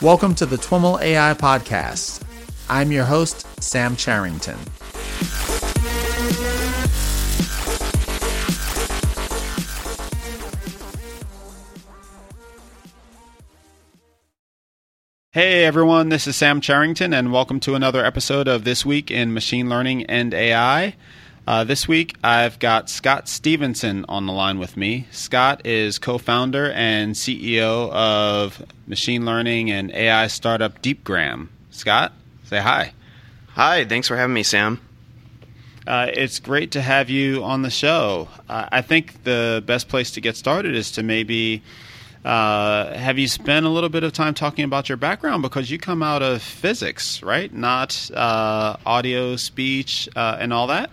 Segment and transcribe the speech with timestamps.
[0.00, 2.22] Welcome to the TWIML AI Podcast.
[2.70, 4.56] I'm your host, Sam Charrington.
[15.32, 19.34] Hey everyone, this is Sam Charrington, and welcome to another episode of This Week in
[19.34, 20.94] Machine Learning and AI.
[21.48, 25.06] Uh, this week, I've got Scott Stevenson on the line with me.
[25.10, 31.48] Scott is co founder and CEO of machine learning and AI startup DeepGram.
[31.70, 32.12] Scott,
[32.44, 32.92] say hi.
[33.54, 34.78] Hi, thanks for having me, Sam.
[35.86, 38.28] Uh, it's great to have you on the show.
[38.46, 41.62] Uh, I think the best place to get started is to maybe
[42.26, 45.78] uh, have you spend a little bit of time talking about your background because you
[45.78, 47.50] come out of physics, right?
[47.50, 50.90] Not uh, audio, speech, uh, and all that.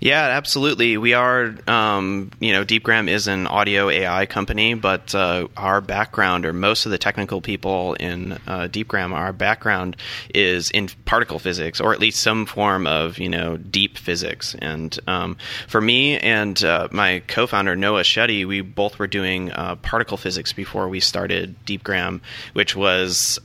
[0.00, 0.96] Yeah, absolutely.
[0.96, 6.46] We are, um, you know, DeepGram is an audio AI company, but uh, our background,
[6.46, 9.96] or most of the technical people in uh, DeepGram, our background
[10.34, 14.56] is in particle physics, or at least some form of, you know, deep physics.
[14.58, 15.36] And um,
[15.68, 20.54] for me and uh, my co-founder Noah Shutty, we both were doing uh, particle physics
[20.54, 22.22] before we started DeepGram,
[22.54, 23.38] which was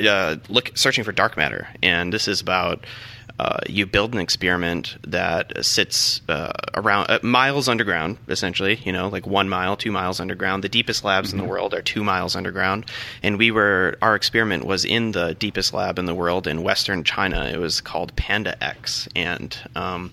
[0.00, 1.68] uh, look searching for dark matter.
[1.84, 2.84] And this is about
[3.38, 8.80] uh, you build an experiment that sits uh, around uh, miles underground, essentially.
[8.84, 10.62] You know, like one mile, two miles underground.
[10.64, 11.34] The deepest labs mm-hmm.
[11.34, 11.50] in the mm-hmm.
[11.50, 12.86] world are two miles underground,
[13.22, 17.04] and we were our experiment was in the deepest lab in the world in Western
[17.04, 17.44] China.
[17.52, 20.12] It was called Panda X, and um,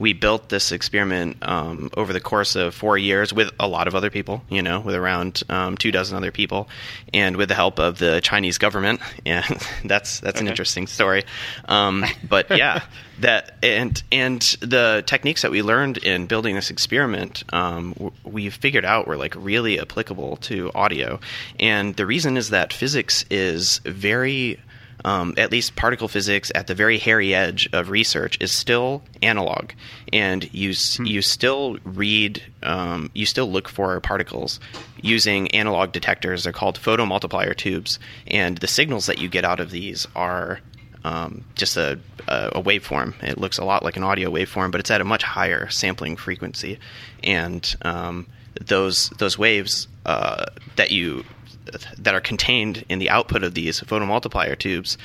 [0.00, 3.94] we built this experiment um, over the course of four years with a lot of
[3.94, 6.68] other people, you know, with around um, two dozen other people,
[7.12, 9.00] and with the help of the Chinese government.
[9.26, 9.44] And
[9.84, 10.46] that's that's okay.
[10.46, 11.24] an interesting story.
[11.66, 12.82] Um, but yeah,
[13.20, 18.84] that and and the techniques that we learned in building this experiment, um, we figured
[18.84, 21.20] out were like really applicable to audio.
[21.58, 24.60] And the reason is that physics is very
[25.06, 29.70] um, at least particle physics at the very hairy edge of research is still analog,
[30.12, 31.06] and you hmm.
[31.06, 34.60] you still read, um, you still look for particles
[35.00, 36.44] using analog detectors.
[36.44, 40.60] They're called photomultiplier tubes, and the signals that you get out of these are
[41.04, 43.20] um, just a, a, waveform.
[43.22, 46.16] It looks a lot like an audio waveform, but it's at a much higher sampling
[46.16, 46.78] frequency,
[47.22, 48.26] and um,
[48.60, 50.46] those those waves uh,
[50.76, 51.24] that you
[51.98, 54.98] that are contained in the output of these photomultiplier tubes,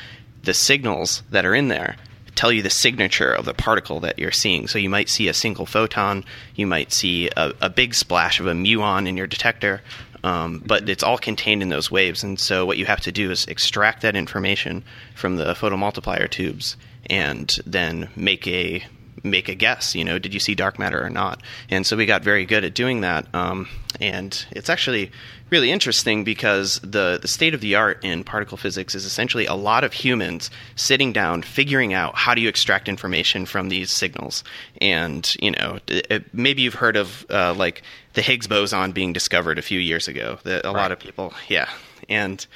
[0.43, 1.95] the signals that are in there
[2.35, 4.67] tell you the signature of the particle that you're seeing.
[4.67, 8.47] So you might see a single photon, you might see a, a big splash of
[8.47, 9.81] a muon in your detector,
[10.25, 12.23] um, but it's all contained in those waves.
[12.23, 16.75] And so what you have to do is extract that information from the photomultiplier tubes
[17.11, 18.83] and then make a
[19.25, 19.95] make a guess.
[19.95, 21.41] You know, did you see dark matter or not?
[21.69, 23.33] And so we got very good at doing that.
[23.33, 23.67] Um,
[23.99, 25.11] and it's actually
[25.49, 29.53] really interesting because the, the state of the art in particle physics is essentially a
[29.53, 34.43] lot of humans sitting down figuring out how do you extract information from these signals
[34.81, 39.59] and you know it, maybe you've heard of uh, like the higgs boson being discovered
[39.59, 40.81] a few years ago that a right.
[40.81, 41.69] lot of people yeah
[42.09, 42.47] and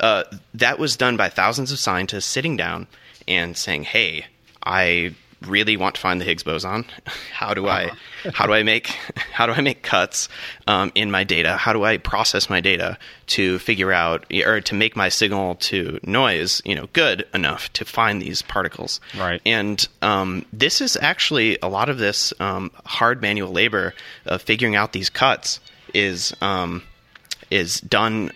[0.00, 0.24] uh,
[0.54, 2.86] that was done by thousands of scientists sitting down
[3.26, 4.24] and saying hey
[4.64, 6.84] i really want to find the Higgs boson.
[7.32, 8.30] How do I uh-huh.
[8.34, 8.88] how do I make
[9.32, 10.28] how do I make cuts
[10.66, 11.56] um, in my data?
[11.56, 16.00] How do I process my data to figure out or to make my signal to
[16.02, 19.00] noise you know good enough to find these particles?
[19.16, 19.40] Right.
[19.46, 23.94] And um, this is actually a lot of this um, hard manual labor
[24.26, 25.60] of figuring out these cuts
[25.94, 26.82] is um,
[27.50, 28.32] is done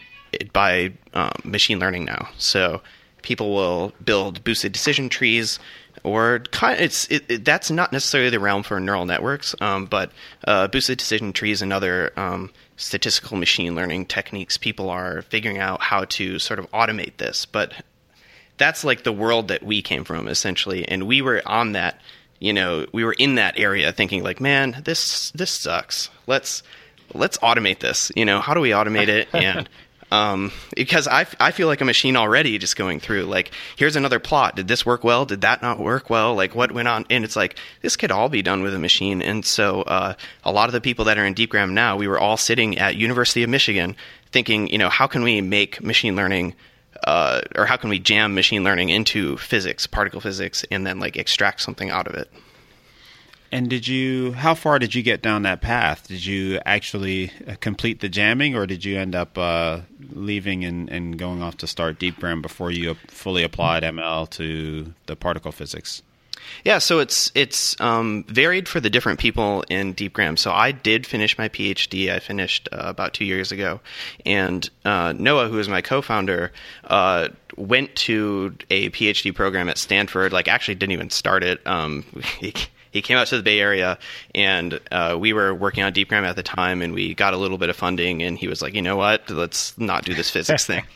[0.53, 2.29] by um, machine learning now.
[2.39, 2.81] So
[3.23, 5.59] people will build boosted decision trees
[6.05, 9.87] or kind of, it's it, it, that's not necessarily the realm for neural networks, um,
[9.87, 10.11] but
[10.47, 15.81] uh, boosted decision trees and other um, statistical machine learning techniques, people are figuring out
[15.81, 17.47] how to sort of automate this.
[17.47, 17.73] But
[18.59, 22.01] that's like the world that we came from essentially, and we were on that.
[22.41, 26.11] You know, we were in that area thinking like, man, this this sucks.
[26.27, 26.65] Let's
[27.15, 28.11] let's automate this.
[28.17, 29.29] You know, how do we automate it?
[29.33, 29.69] And
[30.13, 34.19] um, because I, I feel like a machine already just going through like here's another
[34.19, 34.57] plot.
[34.57, 35.25] Did this work well?
[35.25, 36.35] Did that not work well?
[36.35, 37.07] Like what went on?
[37.09, 39.23] And it's like this could all be done with a machine.
[39.23, 40.15] And so uh,
[40.45, 42.97] a lot of the people that are in deepgram now we were all sitting at
[42.97, 43.97] university of michigan
[44.31, 46.55] thinking you know how can we make machine learning
[47.05, 51.17] uh, or how can we jam machine learning into physics particle physics and then like
[51.17, 52.31] extract something out of it
[53.53, 54.33] and did you?
[54.33, 56.09] How far did you get down that path?
[56.09, 60.89] Did you actually uh, complete the jamming, or did you end up uh, leaving and,
[60.89, 66.03] and going off to start DeepGram before you fully applied ML to the particle physics?
[66.65, 70.39] Yeah, so it's it's um, varied for the different people in DeepGram.
[70.39, 72.11] So I did finish my PhD.
[72.11, 73.81] I finished uh, about two years ago,
[74.25, 76.53] and uh, Noah, who is my co-founder,
[76.85, 80.33] uh, went to a PhD program at Stanford.
[80.33, 81.65] Like, actually, didn't even start it.
[81.67, 82.05] Um,
[82.93, 83.99] he, came out to the Bay Area,
[84.35, 87.59] and uh, we were working on DeepGram at the time, and we got a little
[87.59, 90.67] bit of funding, and he was like, you know what, let's not do this physics
[90.67, 90.85] thing.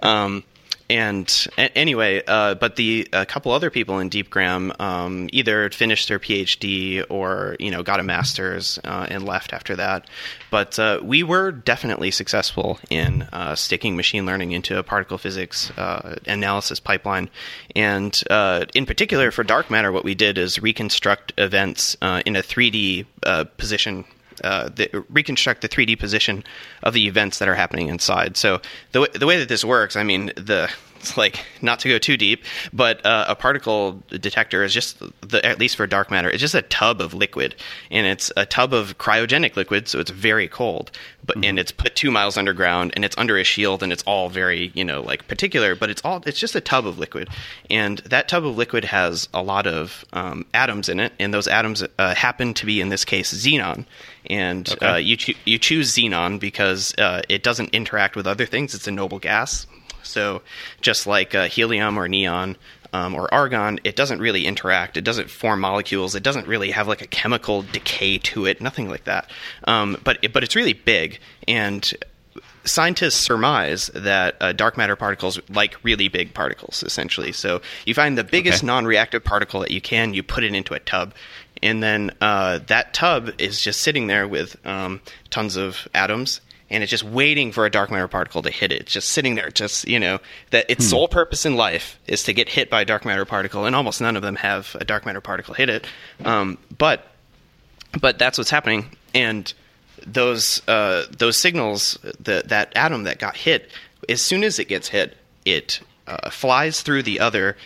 [0.00, 0.44] Um,
[0.90, 6.18] and anyway, uh, but the a couple other people in DeepGram um, either finished their
[6.18, 10.08] PhD or you know got a master's uh, and left after that.
[10.50, 15.70] But uh, we were definitely successful in uh, sticking machine learning into a particle physics
[15.76, 17.28] uh, analysis pipeline,
[17.76, 22.42] and uh, in particular for dark matter, what we did is reconstruct events in a
[22.42, 23.04] 3D
[23.58, 24.04] position
[24.44, 26.44] uh, the, reconstruct the 3D position
[26.82, 28.36] of the events that are happening inside.
[28.36, 28.60] So
[28.92, 30.70] the the way that this works, I mean, the
[31.00, 35.44] it's like not to go too deep, but uh, a particle detector is just the,
[35.44, 37.54] at least for dark matter, it's just a tub of liquid,
[37.90, 40.90] and it's a tub of cryogenic liquid, so it's very cold.
[41.24, 41.44] But mm-hmm.
[41.44, 44.72] and it's put two miles underground, and it's under a shield, and it's all very
[44.74, 47.28] you know like particular, but it's all it's just a tub of liquid,
[47.70, 51.48] and that tub of liquid has a lot of um, atoms in it, and those
[51.48, 53.84] atoms uh, happen to be in this case xenon,
[54.28, 54.86] and okay.
[54.86, 58.74] uh, you cho- you choose xenon because uh, it doesn't interact with other things.
[58.74, 59.66] It's a noble gas,
[60.02, 60.42] so
[60.80, 62.56] just like uh, helium or neon
[62.92, 64.96] um, or argon, it doesn't really interact.
[64.96, 66.14] It doesn't form molecules.
[66.14, 68.60] It doesn't really have like a chemical decay to it.
[68.60, 69.30] Nothing like that.
[69.64, 71.88] Um, but it, but it's really big and.
[72.64, 77.32] Scientists surmise that uh, dark matter particles like really big particles, essentially.
[77.32, 78.66] So you find the biggest okay.
[78.66, 81.14] non-reactive particle that you can, you put it into a tub,
[81.62, 85.00] and then uh, that tub is just sitting there with um,
[85.30, 86.40] tons of atoms
[86.70, 88.82] and it's just waiting for a dark matter particle to hit it.
[88.82, 90.18] It's just sitting there, just you know,
[90.50, 90.90] that its hmm.
[90.90, 94.00] sole purpose in life is to get hit by a dark matter particle, and almost
[94.00, 95.86] none of them have a dark matter particle hit it.
[96.24, 97.06] Um, but
[98.00, 99.52] but that's what's happening, and
[100.06, 103.70] those uh, those signals, the, that atom that got hit,
[104.08, 107.56] as soon as it gets hit, it uh, flies through the other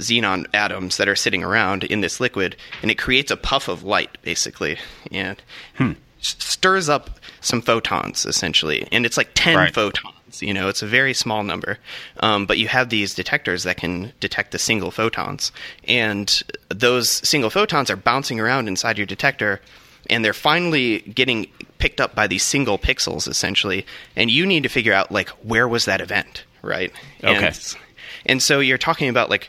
[0.00, 3.82] xenon atoms that are sitting around in this liquid, and it creates a puff of
[3.82, 4.78] light, basically,
[5.10, 5.42] and
[5.76, 5.92] hmm.
[6.20, 7.10] stirs up
[7.40, 9.74] some photons essentially, and it's like ten right.
[9.74, 10.14] photons.
[10.40, 11.78] You know, it's a very small number,
[12.20, 15.52] um, but you have these detectors that can detect the single photons,
[15.84, 19.60] and those single photons are bouncing around inside your detector,
[20.08, 21.48] and they're finally getting
[21.78, 25.66] picked up by these single pixels essentially, and you need to figure out like where
[25.66, 26.92] was that event, right?
[27.24, 27.46] Okay.
[27.46, 27.76] And,
[28.26, 29.48] and so you're talking about like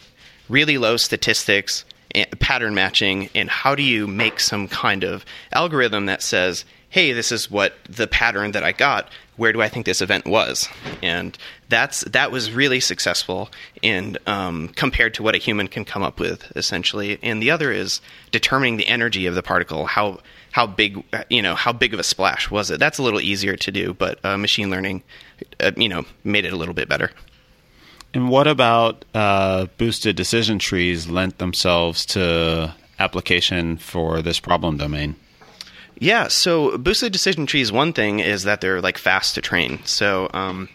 [0.52, 1.86] really low statistics
[2.40, 7.32] pattern matching and how do you make some kind of algorithm that says hey, this
[7.32, 9.10] is what the pattern that I got.
[9.38, 10.68] Where do I think this event was?
[11.02, 11.38] And
[11.70, 13.50] that's that was really successful
[13.82, 17.18] in um, compared to what a human can come up with essentially.
[17.24, 18.02] And the other is
[18.32, 19.86] determining the energy of the particle.
[19.88, 20.20] How
[20.52, 22.80] how big you know how big of a splash was it?
[22.80, 25.02] That's a little easier to do, but uh, machine learning,
[25.62, 27.10] uh, you know, made it a little bit better.
[28.14, 35.16] And what about uh, boosted decision trees lent themselves to application for this problem domain?
[35.98, 37.72] Yeah, so boosted decision trees.
[37.72, 39.80] One thing is that they're like fast to train.
[39.86, 40.68] So um,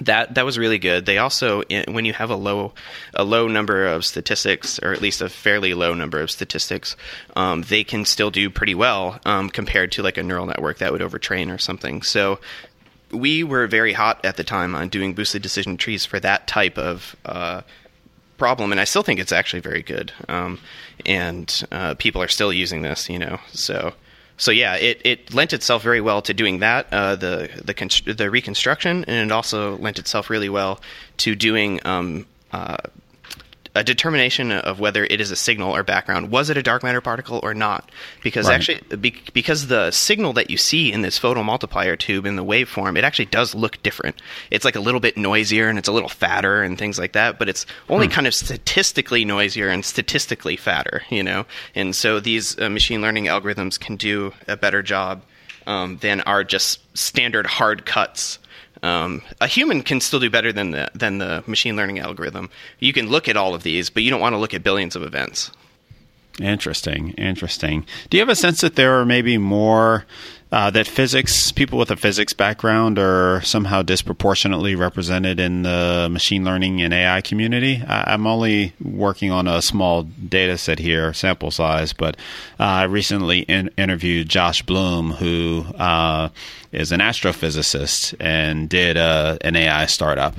[0.00, 1.06] that that was really good.
[1.06, 2.72] They also, when you have a low
[3.14, 6.96] a low number of statistics, or at least a fairly low number of statistics,
[7.36, 10.92] um, they can still do pretty well um, compared to like a neural network that
[10.92, 12.02] would overtrain or something.
[12.02, 12.40] So
[13.12, 16.78] we were very hot at the time on doing boosted decision trees for that type
[16.78, 17.62] of uh,
[18.38, 20.12] problem, and I still think it's actually very good.
[20.28, 20.58] Um,
[21.06, 23.38] and uh, people are still using this, you know.
[23.52, 23.92] So
[24.36, 28.16] so yeah, it, it lent itself very well to doing that, uh, the the const-
[28.16, 30.80] the reconstruction, and it also lent itself really well
[31.18, 32.78] to doing um, uh,
[33.74, 36.30] a determination of whether it is a signal or background.
[36.30, 37.90] Was it a dark matter particle or not?
[38.22, 38.54] Because right.
[38.54, 42.98] actually, be, because the signal that you see in this photomultiplier tube in the waveform,
[42.98, 44.20] it actually does look different.
[44.50, 47.38] It's like a little bit noisier and it's a little fatter and things like that,
[47.38, 48.12] but it's only hmm.
[48.12, 51.46] kind of statistically noisier and statistically fatter, you know?
[51.74, 55.22] And so these uh, machine learning algorithms can do a better job
[55.66, 58.38] um, than our just standard hard cuts
[58.82, 62.50] um, a human can still do better than the than the machine learning algorithm.
[62.78, 64.96] You can look at all of these, but you don't want to look at billions
[64.96, 65.50] of events.
[66.40, 67.86] Interesting, interesting.
[68.08, 70.06] Do you have a sense that there are maybe more
[70.52, 76.44] uh, that physics people with a physics background are somehow disproportionately represented in the machine
[76.44, 77.82] learning and AI community.
[77.88, 82.16] I, am only working on a small data set here, sample size, but
[82.60, 86.28] uh, I recently in- interviewed Josh Bloom, who uh,
[86.70, 90.36] is an astrophysicist and did uh, an AI startup.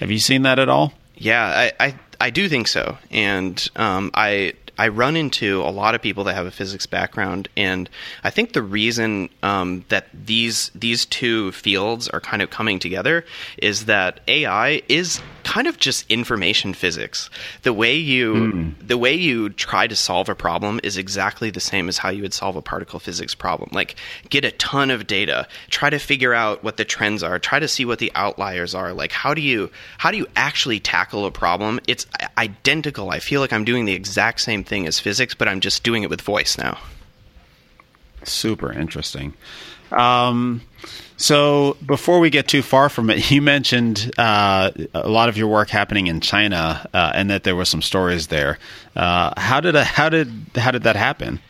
[0.00, 0.92] Have you seen that at all?
[1.16, 5.94] Yeah, I, I, I do think so, and um, I I run into a lot
[5.94, 7.90] of people that have a physics background, and
[8.22, 13.24] I think the reason um, that these these two fields are kind of coming together
[13.58, 17.30] is that AI is kind of just information physics.
[17.62, 18.86] The way you mm.
[18.86, 22.20] the way you try to solve a problem is exactly the same as how you
[22.20, 23.70] would solve a particle physics problem.
[23.72, 23.96] Like
[24.28, 27.66] get a ton of data, try to figure out what the trends are, try to
[27.66, 28.92] see what the outliers are.
[28.92, 31.80] Like how do you how do you actually tackle a problem?
[31.88, 33.08] It's identical.
[33.08, 36.02] I feel like I'm doing the exact same thing as physics, but I'm just doing
[36.02, 36.76] it with voice now.
[38.22, 39.32] Super interesting.
[39.92, 40.62] Um,
[41.16, 45.48] so before we get too far from it, you mentioned uh, a lot of your
[45.48, 48.58] work happening in China, uh, and that there were some stories there.
[48.96, 51.40] Uh, how did how did how did that happen?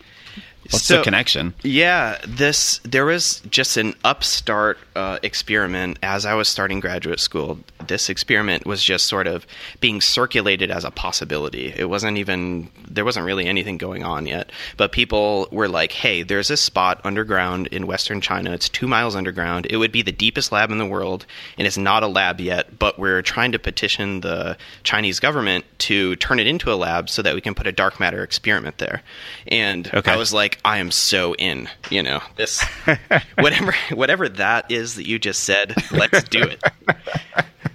[0.70, 1.54] What's so, the connection?
[1.62, 7.58] Yeah, this there was just an upstart uh, experiment as I was starting graduate school.
[7.86, 9.46] This experiment was just sort of
[9.80, 11.72] being circulated as a possibility.
[11.74, 16.22] It wasn't even there wasn't really anything going on yet, but people were like, "Hey,
[16.22, 18.52] there's this spot underground in western China.
[18.52, 19.66] It's two miles underground.
[19.70, 21.24] It would be the deepest lab in the world,
[21.56, 22.78] and it's not a lab yet.
[22.78, 27.22] But we're trying to petition the Chinese government to turn it into a lab so
[27.22, 29.02] that we can put a dark matter experiment there."
[29.46, 30.12] And okay.
[30.12, 31.68] I was like I am so in.
[31.90, 32.62] You know this,
[33.38, 35.74] whatever whatever that is that you just said.
[35.90, 36.62] Let's do it.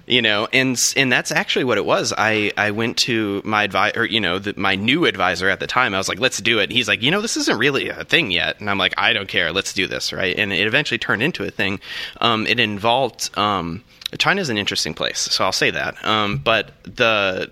[0.06, 4.04] you know and and that's actually what it was i i went to my advisor
[4.04, 6.70] you know the, my new advisor at the time i was like let's do it
[6.70, 9.28] he's like you know this isn't really a thing yet and i'm like i don't
[9.28, 11.80] care let's do this right and it eventually turned into a thing
[12.20, 13.82] um, it involved um,
[14.18, 17.50] china's an interesting place so i'll say that um, but the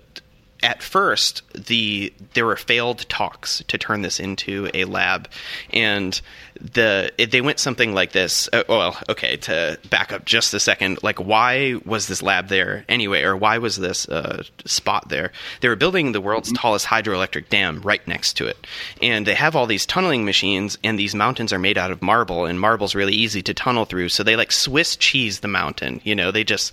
[0.63, 5.29] at first the there were failed talks to turn this into a lab.
[5.71, 6.19] And
[6.59, 10.59] the it, they went something like this uh, well okay to back up just a
[10.59, 13.23] second like why was this lab there anyway?
[13.23, 15.31] Or why was this uh, spot there?
[15.61, 16.61] They were building the world's mm-hmm.
[16.61, 18.65] tallest hydroelectric dam right next to it.
[19.01, 22.45] And they have all these tunneling machines and these mountains are made out of marble
[22.45, 24.09] and marble's really easy to tunnel through.
[24.09, 26.31] So they like swiss cheese the mountain you know?
[26.31, 26.71] They just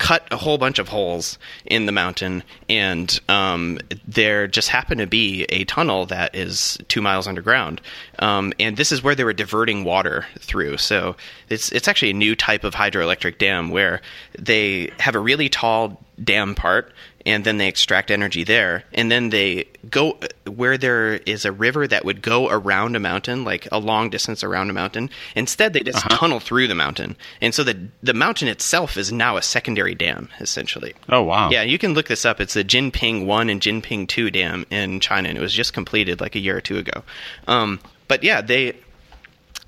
[0.00, 3.78] cut a whole bunch of holes in the mountain, and um,
[4.08, 7.82] there just happened to be a tunnel that is two miles underground.
[8.18, 10.78] Um, and this is where they were diverting water through.
[10.78, 11.16] So
[11.50, 14.00] it's it's actually a new type of hydroelectric dam where
[14.38, 16.92] they have a really tall dam part
[17.26, 21.86] and then they extract energy there and then they go where there is a river
[21.86, 25.80] that would go around a mountain like a long distance around a mountain instead they
[25.80, 26.16] just uh-huh.
[26.16, 27.16] tunnel through the mountain.
[27.40, 30.94] And so the the mountain itself is now a secondary dam essentially.
[31.08, 31.50] Oh wow.
[31.50, 32.40] Yeah you can look this up.
[32.40, 36.20] It's the jinping 1 and jinping 2 dam in china and it was just completed
[36.20, 37.02] like a year or two ago.
[37.46, 38.76] Um, but yeah they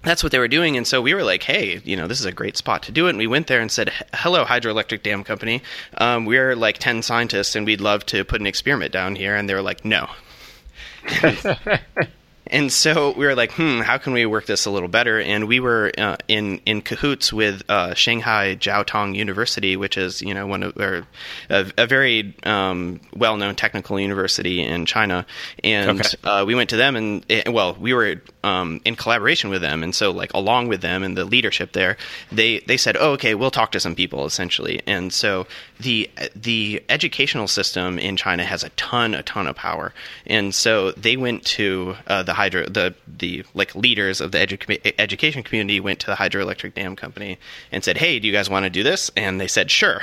[0.02, 0.76] that's what they were doing.
[0.76, 3.06] And so we were like, hey, you know, this is a great spot to do
[3.06, 3.10] it.
[3.10, 5.62] And we went there and said, hello, Hydroelectric Dam Company.
[5.98, 9.36] Um, we're like 10 scientists and we'd love to put an experiment down here.
[9.36, 10.08] And they were like, no.
[12.52, 15.18] and so we were like, hmm, how can we work this a little better?
[15.18, 20.20] And we were uh, in in cahoots with uh, Shanghai Jiao Tong University, which is
[20.20, 21.06] you know one of or
[21.48, 25.24] a, a very um, well known technical university in China.
[25.64, 26.08] And okay.
[26.24, 29.82] uh, we went to them, and eh, well, we were um, in collaboration with them,
[29.82, 31.96] and so like along with them and the leadership there,
[32.30, 34.82] they they said, oh, okay, we'll talk to some people essentially.
[34.86, 35.46] And so
[35.80, 39.94] the the educational system in China has a ton a ton of power,
[40.26, 44.94] and so they went to uh, the hydro the the like leaders of the edu-
[44.98, 47.38] education community went to the hydroelectric dam company
[47.70, 50.02] and said, "Hey, do you guys want to do this?" And they said, "Sure."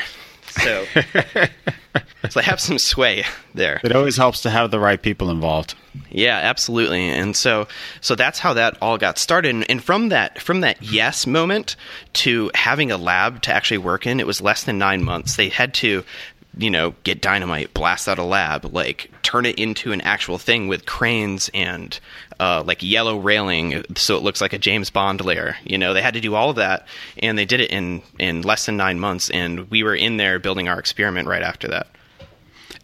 [0.49, 0.85] So,
[2.29, 3.79] so I have some sway there.
[3.83, 5.75] It always helps to have the right people involved.
[6.09, 7.09] Yeah, absolutely.
[7.09, 7.67] And so
[8.01, 9.49] so that's how that all got started.
[9.49, 11.75] And, and from that from that yes moment
[12.13, 15.35] to having a lab to actually work in, it was less than nine months.
[15.35, 16.03] They had to
[16.57, 20.67] you know, get dynamite, blast out a lab, like turn it into an actual thing
[20.67, 21.99] with cranes and
[22.39, 25.57] uh, like yellow railing, so it looks like a James Bond lair.
[25.63, 26.87] You know, they had to do all of that,
[27.17, 29.29] and they did it in in less than nine months.
[29.29, 31.87] And we were in there building our experiment right after that.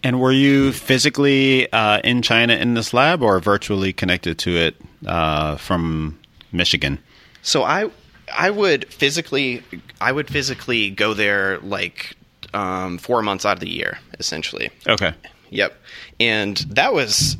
[0.03, 4.75] And were you physically uh, in China in this lab, or virtually connected to it
[5.07, 6.19] uh, from
[6.51, 6.99] Michigan?
[7.41, 7.89] So I
[8.33, 9.63] I would physically
[10.01, 12.15] I would physically go there like
[12.55, 14.69] um, four months out of the year, essentially.
[14.87, 15.13] Okay.
[15.51, 15.75] Yep.
[16.19, 17.37] And that was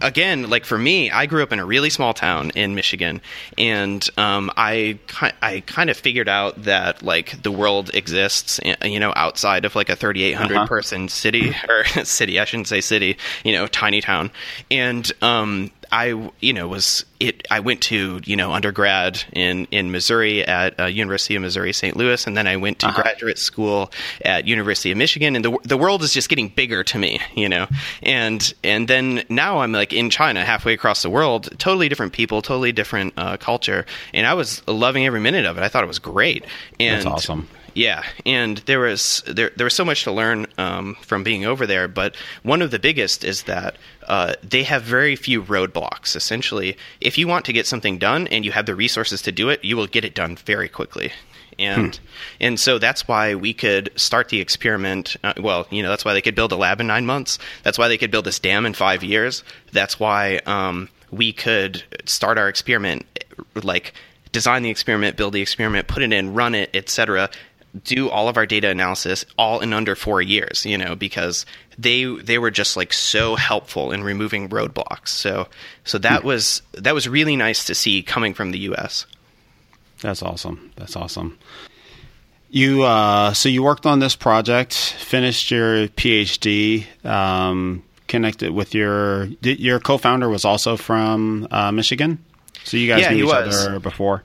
[0.00, 3.20] again, like for me, I grew up in a really small town in Michigan,
[3.56, 4.98] and um, I
[5.42, 9.74] I kind of figured out that like the world exists, eh, you know, outside of
[9.74, 10.66] like a 3,800 uh-huh.
[10.66, 12.40] person city or city.
[12.40, 14.30] I shouldn't say city, you know, tiny town.
[14.70, 17.46] And um, I you know was it.
[17.50, 21.96] I went to you know undergrad in in Missouri at uh, University of Missouri St.
[21.96, 23.02] Louis, and then I went to uh-huh.
[23.02, 23.90] graduate school
[24.24, 25.36] at University of Michigan.
[25.36, 27.66] And the the world is just getting bigger to me, you know.
[28.02, 32.42] And and then now I'm like in China, halfway across the world, totally different people,
[32.42, 35.62] totally different uh, culture, and I was loving every minute of it.
[35.62, 36.44] I thought it was great.
[36.78, 37.48] And That's awesome.
[37.76, 41.66] Yeah, and there was there there was so much to learn um, from being over
[41.66, 41.88] there.
[41.88, 43.76] But one of the biggest is that
[44.08, 46.16] uh, they have very few roadblocks.
[46.16, 49.50] Essentially, if you want to get something done and you have the resources to do
[49.50, 51.12] it, you will get it done very quickly.
[51.58, 52.06] And hmm.
[52.40, 55.18] and so that's why we could start the experiment.
[55.22, 57.38] Uh, well, you know, that's why they could build a lab in nine months.
[57.62, 59.44] That's why they could build this dam in five years.
[59.72, 63.04] That's why um, we could start our experiment
[63.54, 63.92] like
[64.32, 67.28] design the experiment, build the experiment, put it in, run it, etc
[67.84, 71.46] do all of our data analysis all in under four years, you know, because
[71.78, 75.08] they they were just like so helpful in removing roadblocks.
[75.08, 75.48] So
[75.84, 76.28] so that hmm.
[76.28, 79.06] was that was really nice to see coming from the U.S.
[80.00, 80.72] That's awesome.
[80.76, 81.38] That's awesome.
[82.50, 89.24] You uh, so you worked on this project, finished your PhD, um, connected with your
[89.42, 92.24] your co-founder was also from uh, Michigan.
[92.64, 93.66] So you guys yeah, knew each was.
[93.66, 94.22] other before.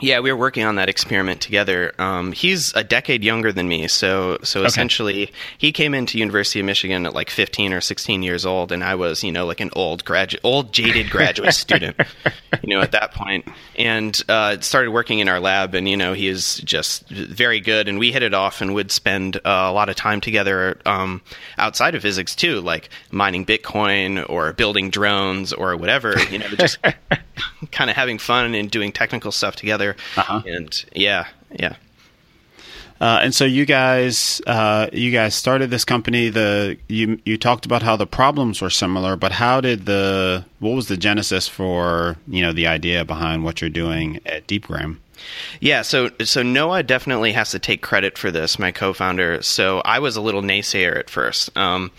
[0.00, 1.92] Yeah, we were working on that experiment together.
[1.98, 4.66] Um, he's a decade younger than me, so so okay.
[4.68, 8.84] essentially he came into University of Michigan at like 15 or 16 years old, and
[8.84, 11.96] I was you know like an old graduate, old jaded graduate student,
[12.62, 16.12] you know at that point, and uh, started working in our lab, and you know
[16.12, 19.72] he is just very good, and we hit it off, and would spend uh, a
[19.72, 21.20] lot of time together um,
[21.58, 26.78] outside of physics too, like mining Bitcoin or building drones or whatever, you know, just
[27.72, 29.87] kind of having fun and doing technical stuff together.
[30.16, 30.42] Uh-huh.
[30.46, 31.76] And yeah, yeah.
[33.00, 36.30] Uh, and so you guys, uh, you guys started this company.
[36.30, 40.70] The you you talked about how the problems were similar, but how did the what
[40.70, 44.96] was the genesis for you know the idea behind what you're doing at DeepGram?
[45.60, 49.42] Yeah, so so Noah definitely has to take credit for this, my co-founder.
[49.42, 51.90] So I was a little naysayer at first, um,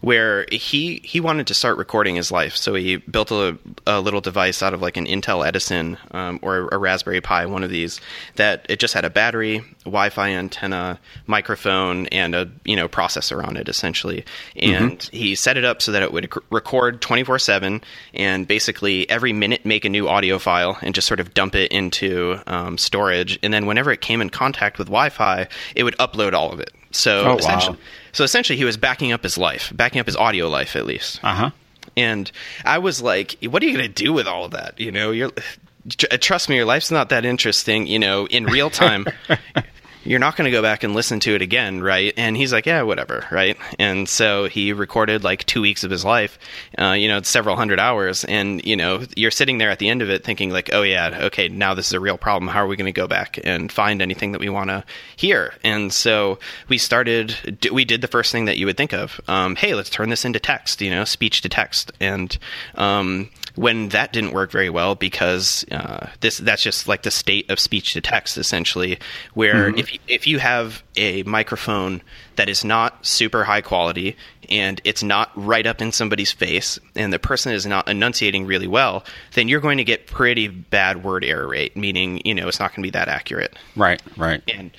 [0.00, 2.56] where he he wanted to start recording his life.
[2.56, 6.68] So he built a, a little device out of like an Intel Edison um, or
[6.72, 8.00] a Raspberry Pi, one of these
[8.36, 13.56] that it just had a battery, Wi-Fi antenna, microphone, and a you know processor on
[13.56, 14.24] it essentially.
[14.56, 15.16] And mm-hmm.
[15.16, 17.82] he set it up so that it would record twenty four seven,
[18.14, 21.70] and basically every minute make a new audio file and just sort of dump it
[21.72, 23.38] into um, storage.
[23.42, 26.72] And then whenever it came in contact with Wi-Fi, it would upload all of it.
[26.92, 27.82] So oh, essentially, wow.
[28.12, 31.20] so essentially, he was backing up his life, backing up his audio life at least.
[31.22, 31.50] Uh huh.
[31.96, 32.30] And
[32.64, 34.78] I was like, "What are you going to do with all of that?
[34.78, 35.32] You know, you're
[35.88, 37.86] trust me, your life's not that interesting.
[37.86, 39.06] You know, in real time,
[40.04, 42.12] you're not going to go back and listen to it again, right?
[42.16, 43.56] And he's like, yeah, whatever, right?
[43.78, 46.38] And so he recorded like two weeks of his life,
[46.78, 48.24] uh, you know, several hundred hours.
[48.24, 51.20] And, you know, you're sitting there at the end of it thinking, like, oh, yeah,
[51.24, 52.48] okay, now this is a real problem.
[52.48, 54.84] How are we going to go back and find anything that we want to
[55.16, 55.54] hear?
[55.62, 56.38] And so
[56.68, 59.20] we started, we did the first thing that you would think of.
[59.28, 61.92] Um, hey, let's turn this into text, you know, speech to text.
[62.00, 62.36] And,
[62.74, 67.50] um, when that didn't work very well because uh, this that's just like the state
[67.50, 68.98] of speech to text essentially
[69.34, 69.78] where mm-hmm.
[69.78, 72.02] if if you have a microphone
[72.36, 74.16] that is not super high quality
[74.48, 78.66] and it's not right up in somebody's face and the person is not enunciating really
[78.66, 82.58] well then you're going to get pretty bad word error rate meaning you know it's
[82.58, 84.70] not going to be that accurate right right and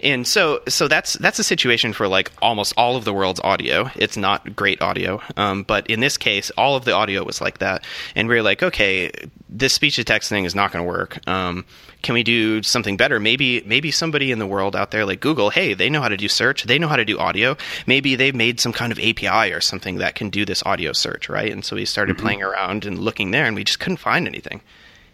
[0.00, 3.90] and so so that's that's a situation for like almost all of the world's audio.
[3.96, 7.58] It's not great audio, um, but in this case, all of the audio was like
[7.58, 7.84] that,
[8.14, 9.10] and we are like, okay,
[9.48, 11.26] this speech to text thing is not going to work.
[11.26, 11.64] Um,
[12.02, 13.18] can we do something better?
[13.18, 16.16] Maybe maybe somebody in the world out there like Google, hey, they know how to
[16.16, 17.56] do search, they know how to do audio.
[17.86, 21.28] Maybe they've made some kind of API or something that can do this audio search,
[21.28, 21.52] right?
[21.52, 22.24] And so we started mm-hmm.
[22.24, 24.60] playing around and looking there, and we just couldn't find anything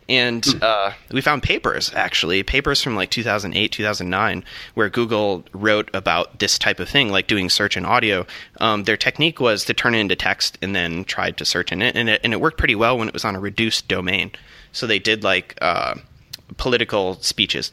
[0.08, 0.58] and hmm.
[0.60, 6.58] uh, we found papers actually papers from like 2008 2009 where google wrote about this
[6.58, 8.26] type of thing like doing search in audio
[8.60, 11.82] um, their technique was to turn it into text and then tried to search in
[11.82, 14.30] it and, it and it worked pretty well when it was on a reduced domain
[14.72, 15.94] so they did like uh,
[16.56, 17.72] political speeches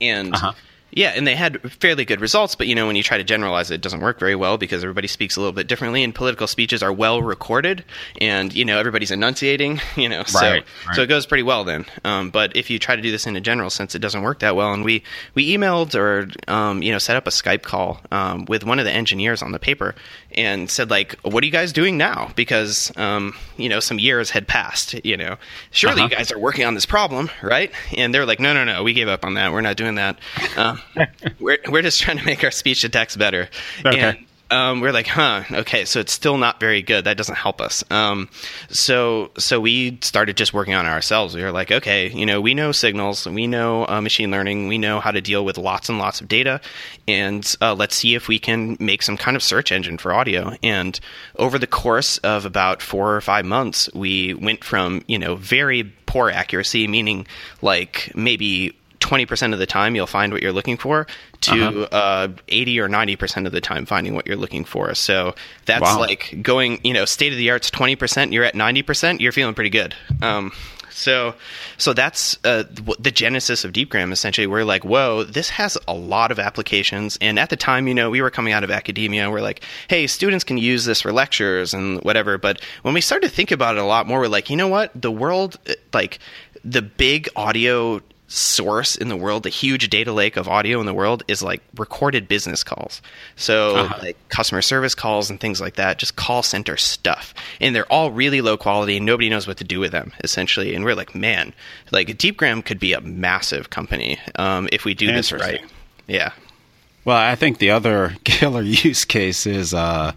[0.00, 0.52] and uh-huh.
[0.94, 3.70] Yeah, and they had fairly good results, but you know when you try to generalize
[3.70, 6.46] it, it doesn't work very well because everybody speaks a little bit differently, and political
[6.46, 7.84] speeches are well recorded,
[8.20, 10.96] and you know everybody's enunciating, you know, so right, right.
[10.96, 11.86] so it goes pretty well then.
[12.04, 14.40] Um, but if you try to do this in a general sense, it doesn't work
[14.40, 14.72] that well.
[14.74, 15.02] And we
[15.34, 18.84] we emailed or um, you know set up a Skype call um, with one of
[18.84, 19.94] the engineers on the paper
[20.34, 24.30] and said like, "What are you guys doing now?" Because um, you know some years
[24.30, 24.94] had passed.
[25.04, 25.36] You know,
[25.70, 26.08] surely uh-huh.
[26.10, 27.70] you guys are working on this problem, right?
[27.96, 29.52] And they're like, "No, no, no, we gave up on that.
[29.52, 30.18] We're not doing that."
[30.56, 30.76] Uh,
[31.40, 33.48] we're we're just trying to make our speech to text better.
[33.84, 34.00] Okay.
[34.00, 37.06] And um, we're like, huh, okay, so it's still not very good.
[37.06, 37.82] That doesn't help us.
[37.90, 38.28] Um,
[38.68, 41.34] so so we started just working on ourselves.
[41.34, 44.76] We were like, okay, you know, we know signals, we know uh, machine learning, we
[44.76, 46.60] know how to deal with lots and lots of data,
[47.08, 50.54] and uh, let's see if we can make some kind of search engine for audio.
[50.62, 51.00] And
[51.36, 55.84] over the course of about four or five months, we went from you know very
[56.04, 57.26] poor accuracy, meaning
[57.62, 61.06] like maybe 20% of the time you'll find what you're looking for
[61.42, 61.96] to uh-huh.
[61.96, 64.94] uh, 80 or 90% of the time finding what you're looking for.
[64.94, 65.34] So
[65.66, 65.98] that's wow.
[65.98, 69.70] like going, you know, state of the art's 20%, you're at 90%, you're feeling pretty
[69.70, 69.94] good.
[70.22, 70.52] Um,
[70.90, 71.34] so,
[71.78, 72.64] so that's uh,
[72.98, 74.12] the genesis of DeepGram.
[74.12, 77.18] Essentially, we're like, whoa, this has a lot of applications.
[77.20, 79.30] And at the time, you know, we were coming out of academia.
[79.30, 82.38] We're like, hey, students can use this for lectures and whatever.
[82.38, 84.68] But when we started to think about it a lot more, we're like, you know
[84.68, 84.90] what?
[84.94, 85.58] The world,
[85.92, 86.18] like,
[86.64, 88.00] the big audio
[88.32, 91.62] source in the world, the huge data lake of audio in the world is like
[91.76, 93.02] recorded business calls.
[93.36, 93.98] So uh-huh.
[94.00, 97.34] like customer service calls and things like that, just call center stuff.
[97.60, 100.74] And they're all really low quality and nobody knows what to do with them essentially.
[100.74, 101.52] And we're like, man,
[101.90, 105.62] like DeepGram could be a massive company um, if we do this right.
[106.06, 106.32] Yeah.
[107.04, 110.12] Well, I think the other killer use case is uh,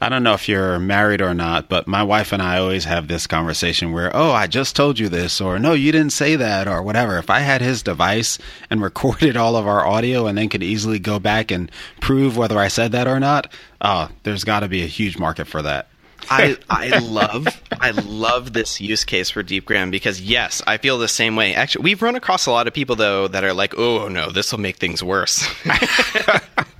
[0.00, 3.08] I don't know if you're married or not, but my wife and I always have
[3.08, 6.68] this conversation where, oh, I just told you this, or no, you didn't say that,
[6.68, 7.18] or whatever.
[7.18, 10.98] If I had his device and recorded all of our audio and then could easily
[10.98, 11.70] go back and
[12.00, 15.46] prove whether I said that or not, oh, there's got to be a huge market
[15.46, 15.88] for that.
[16.30, 17.46] I I love
[17.80, 21.54] I love this use case for DeepGram because yes, I feel the same way.
[21.54, 24.52] Actually, we've run across a lot of people though that are like, "Oh no, this
[24.52, 25.46] will make things worse."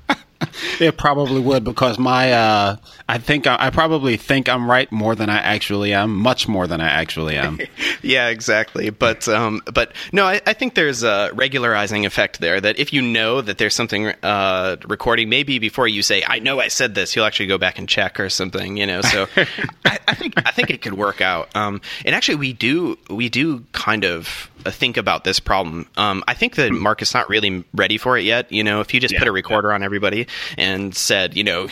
[0.80, 2.76] it probably would because my uh,
[3.08, 6.66] I think I, I, probably think I'm right more than I actually am, much more
[6.66, 7.58] than I actually am.
[8.02, 8.90] yeah, exactly.
[8.90, 12.60] But um, but no, I, I, think there's a regularizing effect there.
[12.60, 16.60] That if you know that there's something uh, recording, maybe before you say I know
[16.60, 18.76] I said this, you'll actually go back and check or something.
[18.76, 19.26] You know, so
[19.84, 21.54] I, I, think I think it could work out.
[21.54, 25.88] Um, and actually, we do we do kind of think about this problem.
[25.96, 28.50] Um, I think the is not really ready for it yet.
[28.50, 29.74] You know, if you just yeah, put a recorder yeah.
[29.74, 31.68] on everybody and said, you know,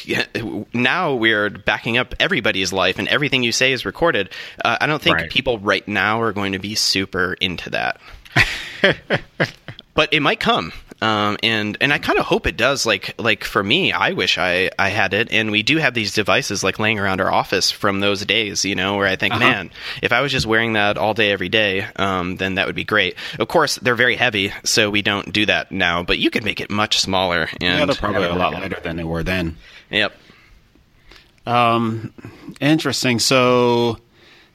[0.73, 4.31] now we're backing up everybody's life and everything you say is recorded,
[4.65, 5.31] uh, I don't think right.
[5.31, 8.01] people right now are going to be super into that.
[9.95, 10.73] but it might come.
[11.03, 12.87] Um, and and I kind of hope it does.
[12.87, 15.33] Like like for me, I wish I I had it.
[15.33, 18.75] And we do have these devices like laying around our office from those days, you
[18.75, 19.45] know, where I think, uh-huh.
[19.45, 19.71] man,
[20.03, 22.85] if I was just wearing that all day every day, um, then that would be
[22.85, 23.17] great.
[23.39, 26.03] Of course, they're very heavy, so we don't do that now.
[26.03, 27.49] But you could make it much smaller.
[27.61, 29.57] And yeah, they're probably a lot lighter than they were then.
[29.91, 30.13] Yep.
[31.47, 32.13] Um,
[32.61, 33.19] interesting.
[33.19, 33.99] So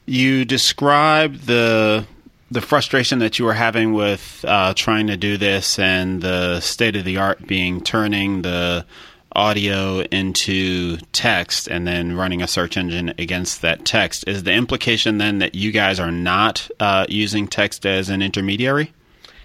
[0.06, 2.06] you described the
[2.50, 6.96] the frustration that you were having with uh, trying to do this and the state
[6.96, 8.84] of the art being turning the
[9.32, 15.18] audio into text and then running a search engine against that text is the implication
[15.18, 18.92] then that you guys are not uh, using text as an intermediary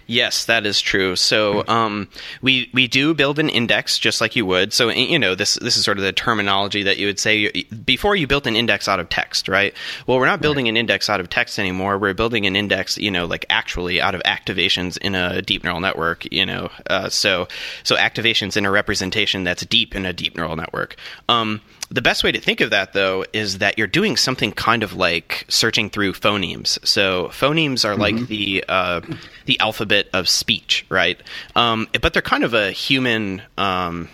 [0.06, 1.16] Yes, that is true.
[1.16, 2.08] So um,
[2.40, 4.72] we we do build an index just like you would.
[4.72, 7.50] So you know this this is sort of the terminology that you would say
[7.84, 9.74] before you built an index out of text, right?
[10.06, 10.70] Well, we're not building right.
[10.70, 11.98] an index out of text anymore.
[11.98, 15.80] We're building an index, you know, like actually out of activations in a deep neural
[15.80, 16.32] network.
[16.32, 17.48] You know, uh, so
[17.82, 20.94] so activations in a representation that's deep in a deep neural network.
[21.28, 24.82] Um, the best way to think of that, though, is that you're doing something kind
[24.82, 26.84] of like searching through phonemes.
[26.86, 28.00] So phonemes are mm-hmm.
[28.00, 29.00] like the uh,
[29.44, 31.20] the alphabet of speech, right?
[31.54, 33.42] Um, but they're kind of a human.
[33.56, 34.08] Um,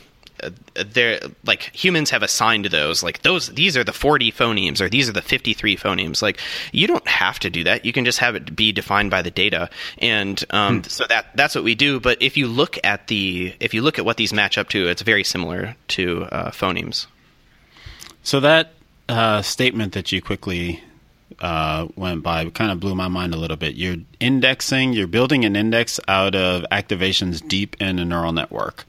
[0.75, 5.09] they're like humans have assigned those like those these are the 40 phonemes or these
[5.09, 6.41] are the 53 phonemes like
[6.73, 9.31] you don't have to do that you can just have it be defined by the
[9.31, 10.89] data and um, hmm.
[10.89, 13.99] so that that's what we do but if you look at the if you look
[13.99, 17.07] at what these match up to it's very similar to uh, phonemes
[18.23, 18.73] so that
[19.09, 20.83] uh, statement that you quickly
[21.41, 23.75] uh, went by kind of blew my mind a little bit.
[23.75, 28.85] You're indexing, you're building an index out of activations deep in a neural network.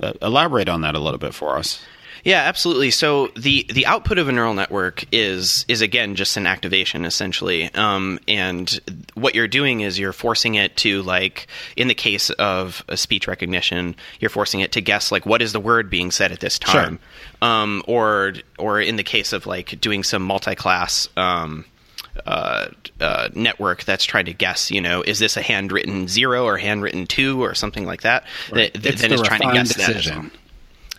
[0.00, 1.80] Uh, elaborate on that a little bit for us.
[2.24, 2.90] Yeah, absolutely.
[2.92, 7.72] So the the output of a neural network is is again just an activation essentially,
[7.74, 8.80] um, and
[9.14, 13.26] what you're doing is you're forcing it to like in the case of a speech
[13.26, 16.60] recognition, you're forcing it to guess like what is the word being said at this
[16.60, 17.00] time,
[17.42, 17.48] sure.
[17.48, 21.08] um, or or in the case of like doing some multi-class.
[21.16, 21.64] Um,
[22.26, 22.68] uh,
[23.00, 27.06] uh, network that's trying to guess, you know, is this a handwritten zero or handwritten
[27.06, 28.24] two or something like that?
[28.50, 28.70] Right.
[28.74, 30.24] That, then the trying to guess decision.
[30.24, 30.38] that.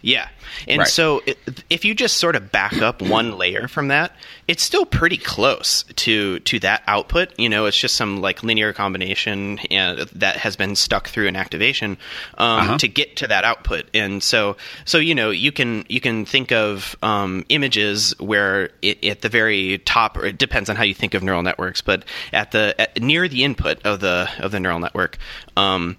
[0.06, 0.28] Yeah.
[0.68, 0.88] And Right.
[0.88, 1.22] so
[1.70, 4.12] if you just sort of back up one layer from that,
[4.50, 7.30] it's still pretty close to to that output.
[7.40, 11.38] You know, it's just some like linear combination and that has been stuck through an
[11.38, 11.92] activation
[12.38, 12.78] um, Uh-huh.
[12.80, 13.86] to get to that output.
[13.94, 19.02] And so so you know, you can you can think of um, images where it,
[19.06, 22.04] at the very top or it depends on how you think of neural networks, but
[22.34, 25.18] at the at, near the input of the of the neural network,
[25.56, 25.96] um,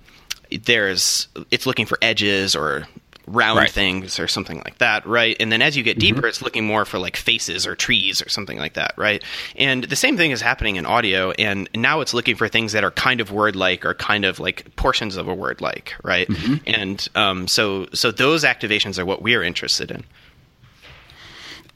[0.67, 2.87] there's it's looking for edges or
[3.27, 3.71] round Right.
[3.71, 5.37] things or something like that, right?
[5.41, 8.29] And then as you get deeper, it's looking more for like faces or trees or
[8.29, 9.23] something like that, right?
[9.57, 12.85] And the same thing is happening in audio, and now it's looking for things that
[12.85, 16.29] are kind of word-like or kind of like portions of a word-like, right?
[16.67, 20.05] And um, so so those activations are what we're interested in.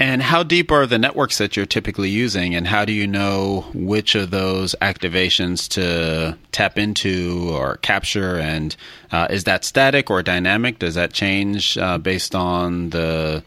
[0.00, 3.66] And how deep are the networks that you're typically using, and how do you know
[3.74, 8.38] which of those activations to tap into or capture?
[8.38, 8.76] And
[9.11, 10.78] uh, is that static or dynamic?
[10.78, 13.42] Does that change uh, based on the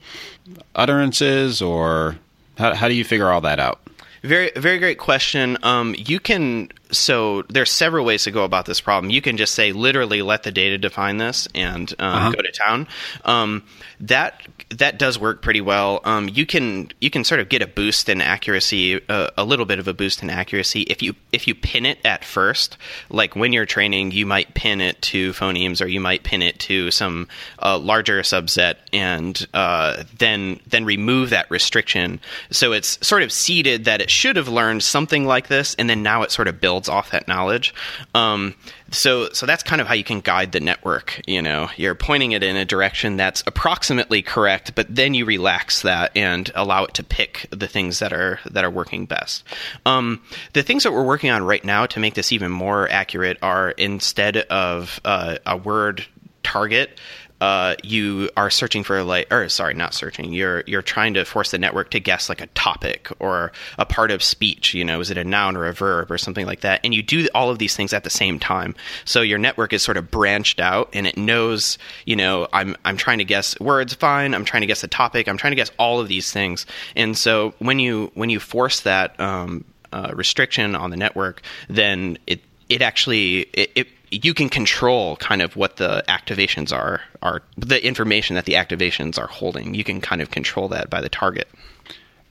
[0.75, 2.17] utterances, or
[2.57, 3.79] how, how do you figure all that out?
[4.23, 5.57] Very, very great question.
[5.63, 9.11] Um, you can so there's several ways to go about this problem.
[9.11, 12.31] You can just say literally let the data define this and um, Uh-huh.
[12.31, 12.87] go to town.
[13.23, 13.63] Um,
[14.01, 16.01] that that does work pretty well.
[16.03, 19.65] Um, you can you can sort of get a boost in accuracy, uh, a little
[19.65, 22.77] bit of a boost in accuracy if you if you pin it at first.
[23.09, 26.59] Like when you're training, you might pin it to phonemes or you might pin it
[26.61, 27.29] to some
[27.63, 32.19] uh, larger subset, and uh, then then remove that restriction.
[32.49, 36.03] So it's sort of seeded that it should have learned something like this, and then
[36.03, 37.73] now it sort of builds off that knowledge.
[38.13, 38.55] Um,
[38.91, 41.21] so so that's kind of how you can guide the network.
[41.25, 45.81] You know, you're pointing it in a direction that's approximately correct, but then you relax
[45.81, 49.43] that and allow it to pick the things that are that are working best.
[49.85, 50.21] Um,
[50.53, 53.71] the things that we're working on right now to make this even more accurate are
[53.71, 56.05] instead of uh, a word
[56.43, 56.99] target
[57.41, 60.31] uh, you are searching for like or sorry not searching.
[60.31, 64.11] You're you're trying to force the network to guess like a topic or a part
[64.11, 66.81] of speech you know is it a noun or a verb or something like that?
[66.83, 68.75] And you do all of these things at the same time.
[69.05, 72.95] So your network is sort of branched out and it knows you know i'm i'm
[72.95, 74.35] trying to guess words fine.
[74.35, 75.27] I'm trying to guess a topic.
[75.27, 76.67] I'm trying to guess all of these things.
[76.95, 82.19] And so when you when you force that um, uh, restriction on the network then
[82.27, 87.41] it it actually it, it you can control kind of what the activations are are
[87.57, 91.09] the information that the activations are holding you can kind of control that by the
[91.09, 91.47] target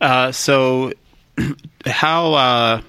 [0.01, 0.93] Uh, so,
[1.87, 2.81] how uh,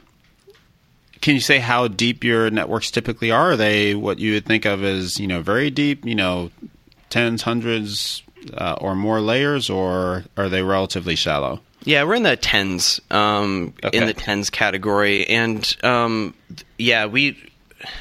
[1.22, 3.52] can you say how deep your networks typically are?
[3.52, 6.06] Are they what you would think of as you know very deep?
[6.06, 6.52] You know,
[7.10, 8.24] tens, hundreds,
[8.56, 11.60] uh, or more layers, or are they relatively shallow?
[11.84, 13.98] yeah we're in the tens um, Okay.
[13.98, 16.32] in the tens category and um,
[16.78, 17.36] yeah we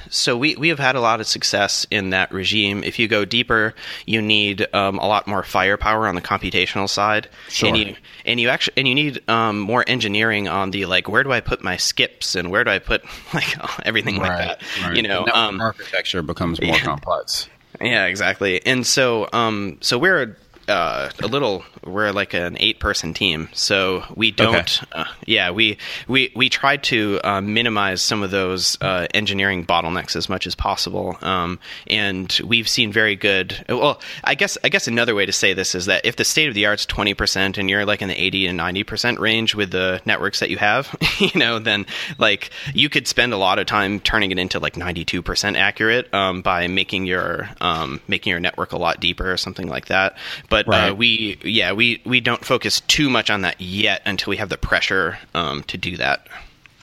[0.09, 2.83] so we, we have had a lot of success in that regime.
[2.85, 3.75] If you go deeper,
[4.07, 7.69] you need um, a lot more firepower on the computational side, Sure.
[7.69, 11.23] and you and you actually and you need um, more engineering on the like where
[11.25, 13.03] do I put my skips and where do I put
[13.35, 13.55] like
[13.87, 14.97] everything like that.
[14.97, 16.81] You know, um, architecture becomes more yeah.
[16.83, 17.49] complex.
[17.81, 18.65] yeah, exactly.
[18.67, 20.37] And so, um, so we're
[20.71, 23.49] uh, a little, we're like an eight-person team.
[23.53, 25.77] So we don't, uh, yeah, we
[26.09, 30.55] we we try to uh, minimize some of those uh, engineering bottlenecks as much as
[30.55, 31.19] possible.
[31.21, 33.65] Um, and we've seen very good.
[33.69, 36.49] Well, I guess I guess another way to say this is that if the state
[36.49, 39.55] of the art's twenty percent and you're like in the eighty and ninety percent range
[39.55, 41.87] with the networks that you have, you know, then
[42.19, 46.13] like you could spend a lot of time turning it into like ninety-two percent accurate
[46.15, 50.17] um, by making your um, making your network a lot deeper or something like that.
[50.49, 50.91] But Right.
[50.91, 54.49] uh, we, yeah, we we don't focus too much on that yet until we have
[54.49, 56.27] the pressure um, to do that.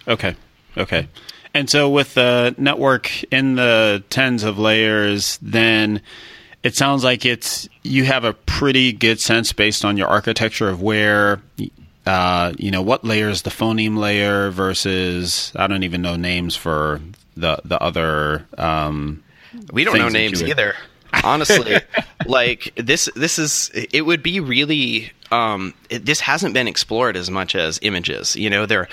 [0.07, 0.35] Okay.
[0.77, 1.07] Okay.
[1.53, 6.01] And so with the network in the tens of layers, then
[6.63, 10.81] it sounds like it's you have a pretty good sense based on your architecture of
[10.81, 11.41] where
[12.05, 16.55] uh, you know what layer is the phoneme layer versus I don't even know names
[16.55, 17.01] for
[17.35, 19.23] the the other um,
[19.71, 20.75] We don't know names either.
[21.23, 21.77] Honestly,
[22.25, 25.11] like this, this is it would be really.
[25.29, 28.35] Um, it, this hasn't been explored as much as images.
[28.35, 28.87] You know, there,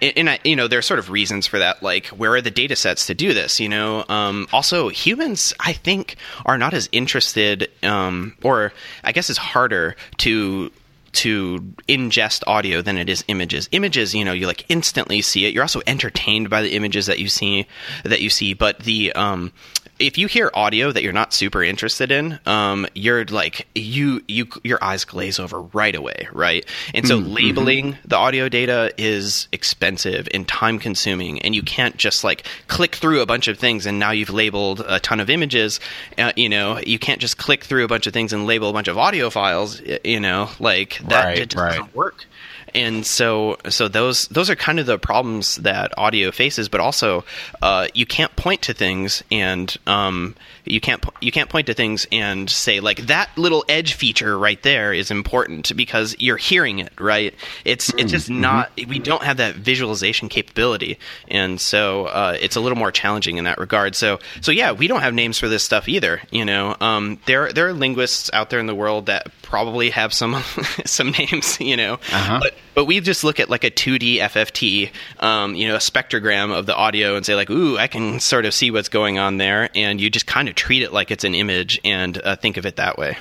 [0.00, 1.82] and I, you know, there are sort of reasons for that.
[1.82, 3.60] Like, where are the data sets to do this?
[3.60, 8.72] You know, um, also humans, I think, are not as interested, um, or
[9.04, 10.70] I guess it's harder to
[11.10, 11.58] to
[11.88, 13.68] ingest audio than it is images.
[13.72, 15.54] Images, you know, you like instantly see it.
[15.54, 17.66] You're also entertained by the images that you see
[18.04, 18.54] that you see.
[18.54, 19.52] But the um,
[19.98, 24.46] if you hear audio that you're not super interested in, um, you're like you you
[24.62, 26.64] your eyes glaze over right away, right?
[26.94, 27.32] And so mm-hmm.
[27.32, 32.96] labeling the audio data is expensive and time consuming, and you can't just like click
[32.96, 35.80] through a bunch of things and now you've labeled a ton of images.
[36.16, 38.72] Uh, you know, you can't just click through a bunch of things and label a
[38.72, 39.80] bunch of audio files.
[40.04, 42.26] You know, like that right, it doesn't work
[42.74, 47.24] and so so those those are kind of the problems that audio faces but also
[47.62, 52.06] uh, you can't point to things and um, you can't you can't point to things
[52.12, 56.92] and say like that little edge feature right there is important because you're hearing it
[57.00, 57.34] right?
[57.64, 58.40] It's it's just mm-hmm.
[58.40, 60.98] not we don't have that visualization capability.
[61.28, 63.94] And so uh, it's a little more challenging in that regard.
[63.94, 66.76] So so yeah we don't have names for this stuff either you know?
[66.80, 70.34] Um, there there are linguists out there in the world that probably have some
[70.84, 72.38] some names you know uh-huh.
[72.42, 76.56] but but we just look at like a 2D FFT, um, you know, a spectrogram
[76.56, 79.38] of the audio and say like, ooh, I can sort of see what's going on
[79.38, 82.56] there, and you just kind of treat it like it's an image and uh, think
[82.56, 83.18] of it that way.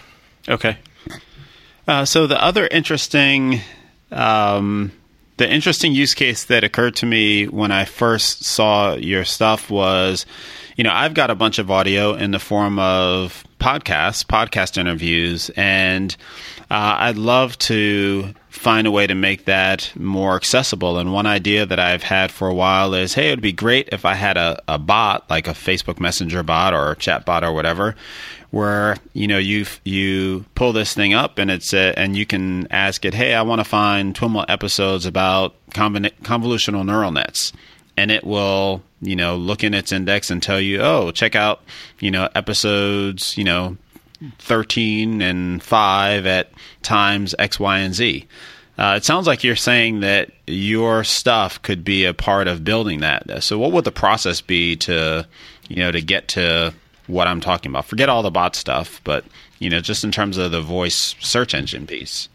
[0.47, 0.77] Okay.
[1.87, 3.61] Uh, so the other interesting,
[4.11, 4.91] um,
[5.37, 10.27] the interesting use case that occurred to me when I first saw your stuff was,
[10.77, 15.49] you know, I've got a bunch of audio in the form of podcasts, podcast interviews,
[15.57, 16.15] and
[16.69, 20.99] uh, I'd love to find a way to make that more accessible.
[20.99, 23.89] And one idea that I've had for a while is hey, it would be great
[23.91, 27.43] if I had a, a bot, like a Facebook Messenger bot or a chat bot
[27.43, 27.95] or whatever,
[28.51, 32.67] where you know you you pull this thing up and it's a, and you can
[32.71, 37.51] ask it, hey, I want to find TWIML episodes about convolutional neural nets,
[37.97, 41.63] and it will you know look in its index and tell you, oh, check out
[41.99, 43.75] you know episodes you know
[44.39, 48.25] 13 and 5 at times X, Y, and Z.
[48.77, 52.99] Uh, it sounds like you're saying that your stuff could be a part of building
[52.99, 53.43] that.
[53.43, 55.27] So, what would the process be to,
[55.67, 56.73] you know, to get to
[57.07, 57.85] what I'm talking about?
[57.85, 59.25] Forget all the bot stuff, but
[59.57, 62.29] you know, just in terms of the voice search engine piece.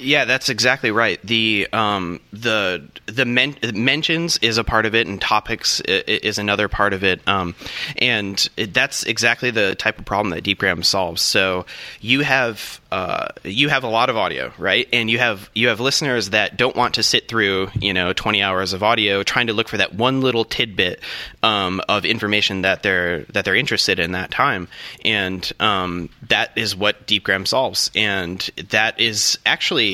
[0.00, 1.20] Yeah, that's exactly right.
[1.22, 6.68] The um, the the men- mentions is a part of it, and topics is another
[6.68, 7.20] part of it.
[7.28, 7.54] Um,
[7.98, 11.22] and that's exactly the type of problem that DeepGram solves.
[11.22, 11.66] So
[12.00, 14.88] you have uh, you have a lot of audio, right?
[14.92, 18.42] And you have you have listeners that don't want to sit through you know 20
[18.42, 21.00] hours of audio trying to look for that one little tidbit
[21.42, 24.68] um, of information that they're that they're interested in that time,
[25.04, 29.89] and um, that is what DeepGram solves, and that is actually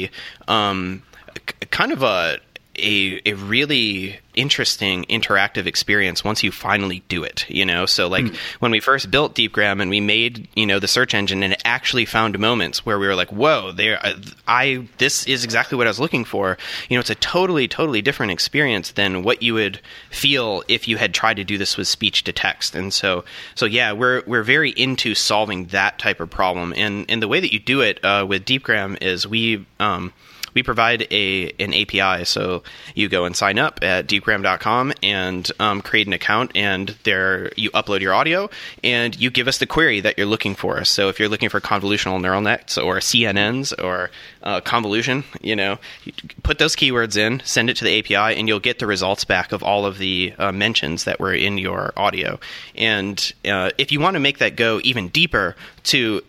[0.49, 1.03] um,
[1.71, 2.39] kind of a
[2.79, 7.87] a, a really interesting interactive experience once you finally do it you know?
[7.87, 8.37] So like mm.
[8.61, 11.63] when we first built deepgram and we made you know the search engine and it
[11.65, 14.15] actually found moments where we were like whoa there uh,
[14.47, 16.59] i this is exactly what i was looking for.
[16.89, 20.97] You know it's a totally totally different experience than what you would feel if you
[20.97, 22.75] had tried to do this with speech to text.
[22.75, 26.75] And so so yeah we're we're very into solving that type of problem.
[26.77, 30.13] And and the way that you do it uh, with deepgram is we um,
[30.57, 32.25] we provide a an API.
[32.25, 32.65] So
[32.95, 37.71] you go and sign up at deepgram.com and um, create an account, and there you
[37.73, 38.51] upload your audio,
[38.83, 40.83] and you give us the query that you're looking for.
[40.85, 44.11] So if you're looking for convolutional neural nets or CNNs or
[44.43, 48.49] uh, convolution, you know, you put those keywords in, send it to the API, and
[48.49, 51.93] you'll get the results back of all of the uh, mentions that were in your
[51.99, 52.41] audio.
[52.75, 56.23] And uh, if you want to make that go even deeper to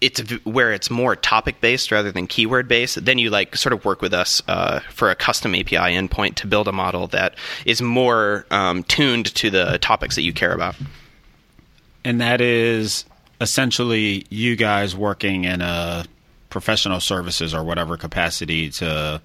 [0.00, 3.04] it's where it's more topic based rather than keyword based.
[3.04, 6.46] Then you like sort of work with us uh, for a custom API endpoint to
[6.46, 10.76] build a model that is more um, tuned to the topics that you care about.
[12.04, 13.04] And that is
[13.40, 16.04] essentially you guys working in a
[16.50, 19.20] professional services or whatever capacity to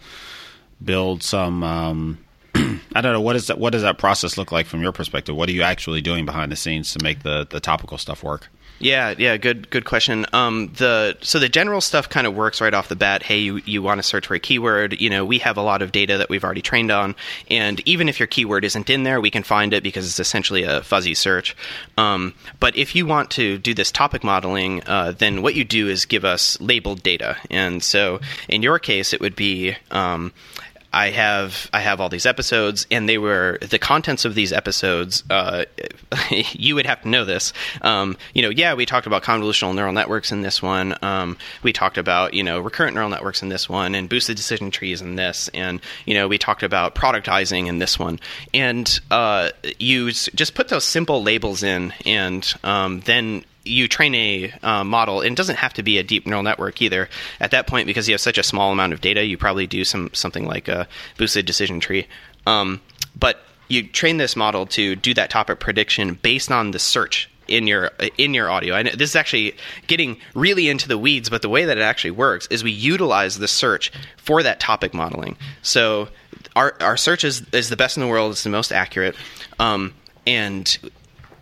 [0.84, 1.64] build some.
[1.64, 2.18] Um,
[2.56, 3.58] I don't know what is that.
[3.58, 5.36] What does that process look like from your perspective?
[5.36, 8.50] What are you actually doing behind the scenes to make the the topical stuff work?
[8.78, 10.26] Yeah, yeah, good, good question.
[10.34, 13.24] Um, the so the general stuff kind of works right off the bat.
[13.24, 15.00] Hey, you, you want to search for a keyword?
[15.00, 17.16] You know, we have a lot of data that we've already trained on,
[17.50, 20.64] and even if your keyword isn't in there, we can find it because it's essentially
[20.64, 21.56] a fuzzy search.
[21.98, 25.88] Um, but if you want to do this topic modeling, uh, then what you do
[25.88, 30.34] is give us labeled data, and so in your case, it would be um,
[30.96, 35.26] I have I have all these episodes, and they were the contents of these episodes.
[35.30, 35.66] Uh,
[36.32, 37.52] you would have to know this.
[37.82, 40.96] Um, you know, yeah, we talked about convolutional neural networks in this one.
[41.02, 44.72] Um, we talked about you know recurrent neural networks in this one, and boosted decision
[44.72, 48.18] trees in this, and you know we talked about productizing in this one.
[48.54, 54.54] And uh, you just put those simple labels in, and um, then you train a
[54.64, 57.10] uh, model, and it doesn't have to be a deep neural network either.
[57.40, 59.84] At that point, because you have such a small amount of data, you probably do
[59.84, 62.08] some something like a boosted decision tree.
[62.46, 62.82] Um,
[63.18, 67.68] but you train this model to do that topic prediction based on the search in
[67.68, 68.76] your in your audio.
[68.76, 69.56] And this is actually
[69.88, 73.38] getting really into the weeds, but the way that it actually works is we utilize
[73.38, 75.38] the search for that topic modeling.
[75.62, 76.10] So
[76.56, 78.32] our our search is is the best in the world.
[78.32, 79.16] It's the most accurate,
[79.60, 79.94] um,
[80.26, 80.78] and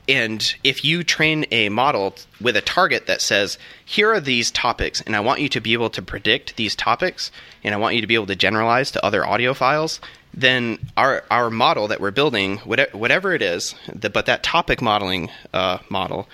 [0.07, 5.01] and if you train a model with a target that says, here are these topics,
[5.01, 7.31] and I want you to be able to predict these topics,
[7.63, 10.01] and I want you to be able to generalize to other audio files,
[10.33, 15.77] then our our model that we're building, whatever it is, but that topic modeling uh,
[15.89, 16.27] model,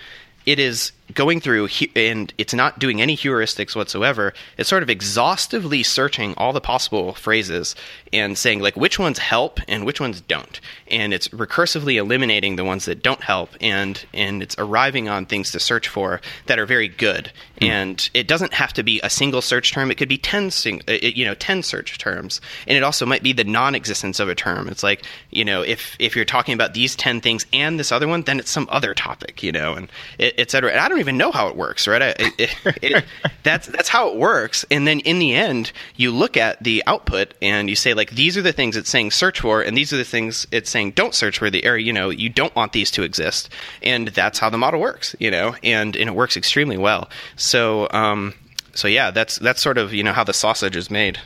[0.46, 4.34] it is going through and it's not doing any heuristics whatsoever.
[4.58, 7.76] It's sort of exhaustively searching all the possible phrases
[8.14, 10.60] and saying like which ones help and which ones don't.
[10.88, 15.52] And it's recursively eliminating the ones that don't help and and it's arriving on things
[15.52, 17.32] to search for that are very good.
[17.60, 17.68] Mm.
[17.68, 19.92] And it doesn't have to be a single search term.
[19.92, 22.42] It could be 10 sing, uh, you know 10 search terms.
[22.68, 24.68] And it also might be the non-existence of a term.
[24.68, 28.08] It's like, you know, if if you're talking about these 10 things and this other
[28.08, 29.90] one, then it's some other topic, you know, and
[30.20, 30.72] et cetera.
[30.72, 32.02] And I don't don't even know how it works, right?
[32.02, 33.06] It, it, it,
[33.44, 34.66] that's that's how it works.
[34.70, 38.38] And then in the end, you look at the output and you say like, these
[38.38, 41.16] are the things it's saying search for, and these are the things it's saying don't
[41.16, 41.50] search for.
[41.50, 43.50] The area, you know, you don't want these to exist,
[43.82, 47.10] and that's how the model works, you know, and and it works extremely well.
[47.38, 48.34] So um,
[48.74, 51.20] so yeah, that's that's sort of you know how the sausage is made.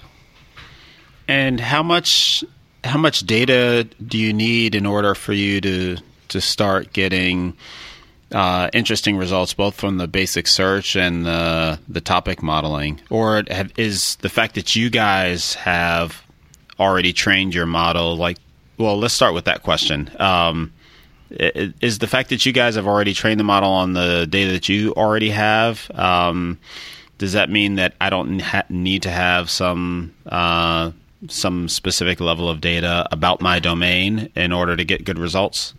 [1.28, 2.44] And how much
[2.84, 5.98] how much data do you need in order for you to
[6.30, 7.56] to start getting
[8.34, 13.00] uh, interesting results, both from the basic search and the the topic modeling?
[13.10, 16.24] Or have, is the fact that you guys have
[16.80, 18.38] already trained your model like?
[18.78, 20.10] Well, let's start with that question.
[20.20, 20.74] Um,
[21.30, 24.70] is the fact that you guys have already trained the model on the data that
[24.70, 25.90] you already have?
[25.96, 26.60] Um,
[27.18, 30.92] does that mean that I don't ha- need to have some uh,
[31.30, 35.74] some specific level of data about my domain in order to get good results?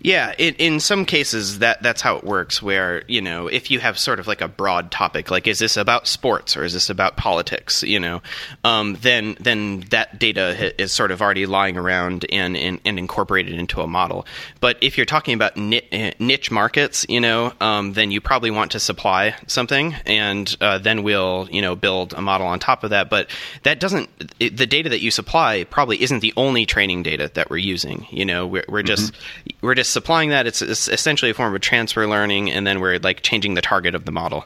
[0.00, 2.62] Yeah, in, in some cases that that's how it works.
[2.62, 5.76] Where you know, if you have sort of like a broad topic, like is this
[5.76, 7.82] about sports or is this about politics?
[7.82, 8.22] You know,
[8.62, 13.54] um, then then that data is sort of already lying around and, and, and incorporated
[13.54, 14.24] into a model.
[14.60, 18.72] But if you're talking about eh, niche markets, you know, um, then you probably want
[18.72, 22.90] to supply something, and uh, then we'll you know build a model on top of
[22.90, 23.10] that.
[23.10, 23.30] But
[23.64, 27.56] that doesn't the data that you supply probably isn't the only training data that we're
[27.56, 28.06] using.
[28.10, 29.66] You know, we're, we're just mm-hmm.
[29.66, 32.98] we're just supplying that, it's, it's, essentially a form of transfer learning, and then we're
[32.98, 34.44] like changing the target of the model.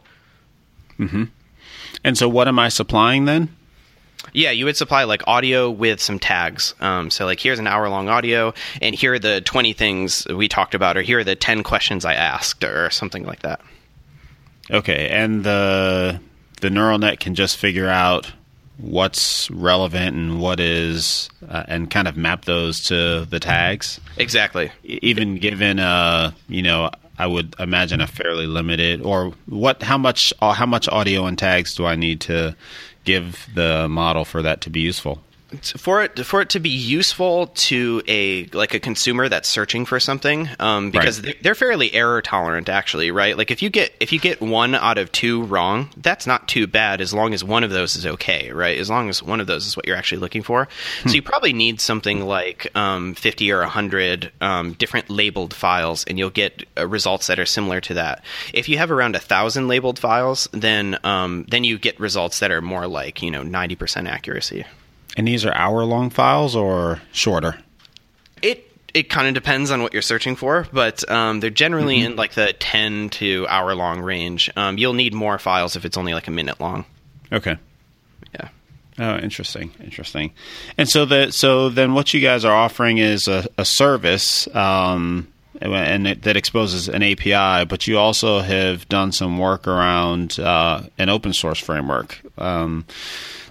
[0.96, 1.24] Hmm.
[2.04, 3.54] And so, what am I supplying then?
[4.32, 6.74] Yeah, you would supply like audio with some tags.
[6.80, 10.48] Um, so, like, here's an hour long audio, and here are the 20 things we
[10.48, 13.60] talked about, or here are the 10 questions I asked, or something like that.
[14.70, 16.20] Okay, and the
[16.60, 18.32] the neural net can just figure out
[18.78, 24.00] what's relevant and what is, uh, and kind of map those to the tags.
[24.16, 24.70] Exactly.
[24.84, 29.82] Even given a, uh, you know, I would imagine a fairly limited, or what?
[29.82, 30.32] How much?
[30.40, 32.56] How much audio and tags do I need to
[33.04, 35.22] give the model for that to be useful?
[35.60, 40.00] For it for it to be useful to a like a consumer that's searching for
[40.00, 41.36] something um, because right.
[41.42, 43.36] they're fairly error tolerant actually right?
[43.36, 46.66] Like if you get if you get one out of two wrong that's not too
[46.66, 48.78] bad as long as one of those is okay right?
[48.78, 50.68] As long as one of those is what you're actually looking for.
[51.02, 51.08] Hmm.
[51.08, 56.18] so you probably need something like um, 50 or 100 um, different labeled files and
[56.18, 58.24] you'll get uh, results that are similar to that.
[58.52, 62.50] If you have around a thousand labeled files then um, then you get results that
[62.50, 64.64] are more like you know 90% accuracy
[65.16, 67.58] and these are hour long files or shorter?
[68.40, 72.12] It it kind of depends on what you're searching for, but um, they're generally mm-hmm.
[72.12, 74.50] in like the 10 to hour long range.
[74.56, 76.84] Um, you'll need more files if it's only like a minute long.
[77.32, 77.56] Okay.
[78.34, 78.48] Yeah.
[78.98, 80.32] Oh, interesting, interesting.
[80.76, 85.31] And so that so then what you guys are offering is a, a service, um,
[85.62, 91.08] and that exposes an API, but you also have done some work around uh, an
[91.08, 92.20] open source framework.
[92.38, 92.84] Um,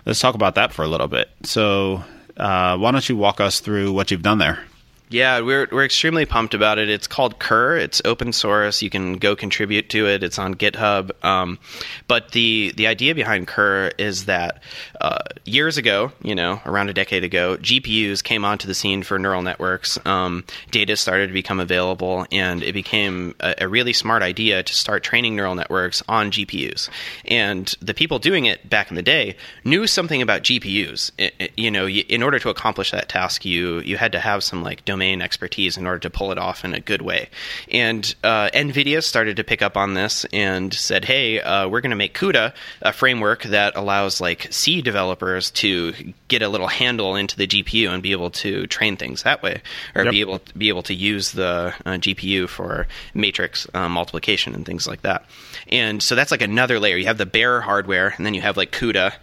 [0.05, 1.29] let's talk about that for a little bit.
[1.43, 2.03] So,
[2.37, 4.59] uh, why don't you walk us through what you've done there?
[5.11, 6.89] Yeah, we're we're extremely pumped about it.
[6.89, 7.75] It's called Kur.
[7.75, 8.81] It's open source.
[8.81, 10.23] You can go contribute to it.
[10.23, 11.11] It's on GitHub.
[11.21, 11.59] Um,
[12.07, 14.63] but the the idea behind Kur is that
[15.01, 19.19] uh, years ago, you know, around a decade ago, GPUs came onto the scene for
[19.19, 19.99] neural networks.
[20.05, 24.73] Um, data started to become available, and it became a, a, really smart idea to
[24.73, 26.87] start training neural networks on GPUs.
[27.25, 29.35] And the people doing it back in the day
[29.65, 31.11] knew something about GPUs.
[31.17, 34.41] It, it, you know, in order to accomplish that task, you you had to have
[34.41, 37.27] some like domain domain expertise in order to pull it off in a good way.
[37.71, 41.89] And uh, NVIDIA started to pick up on this and said, hey, uh, we're going
[41.89, 47.15] to make CUDA a framework that allows like C developers to get a little handle
[47.15, 49.63] into the GPU and be able to train things that way,
[49.95, 50.11] or yep.
[50.11, 52.85] be able to, be able to use the uh, GPU for
[53.15, 55.25] matrix uh, multiplication and things like that.
[55.67, 56.97] And so that's like another layer.
[56.97, 59.13] You have the bare hardware, and then you have like CUDA,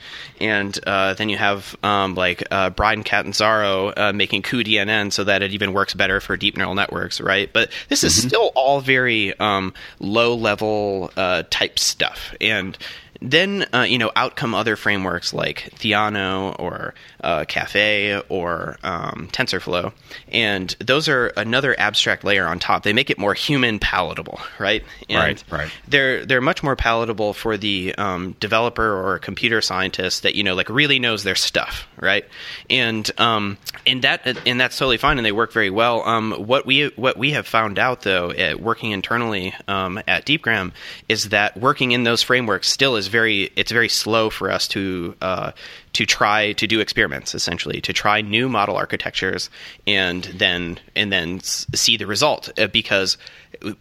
[0.40, 5.52] and uh, then you have um, like uh, Bryan Catanzaro making cuDNN so that it
[5.52, 7.50] even works better for deep neural networks, right?
[7.52, 8.28] But this is mm-hmm.
[8.28, 12.76] still all very um, low level uh, type stuff, and
[13.20, 19.28] then uh, you know out come other frameworks like Theano or uh, Caffe or um,
[19.32, 19.92] TensorFlow,
[20.28, 22.84] and those are another abstract layer on top.
[22.84, 24.84] They make it more human palatable, right?
[25.08, 25.70] And right, right.
[25.88, 30.54] They're they're much more palatable for the um, developer or computer scientist that you know
[30.54, 32.24] like really knows their stuff, right?
[32.70, 36.02] And um, and that and that's totally fine, and they work very well.
[36.06, 40.72] Um, what we what we have found out though, at working internally um, at DeepGram,
[41.08, 45.16] is that working in those frameworks still is very it's very slow for us to
[45.20, 45.52] uh,
[45.92, 49.50] to try to do experiments essentially to try new model architectures
[49.86, 53.16] and then and then see the result uh, because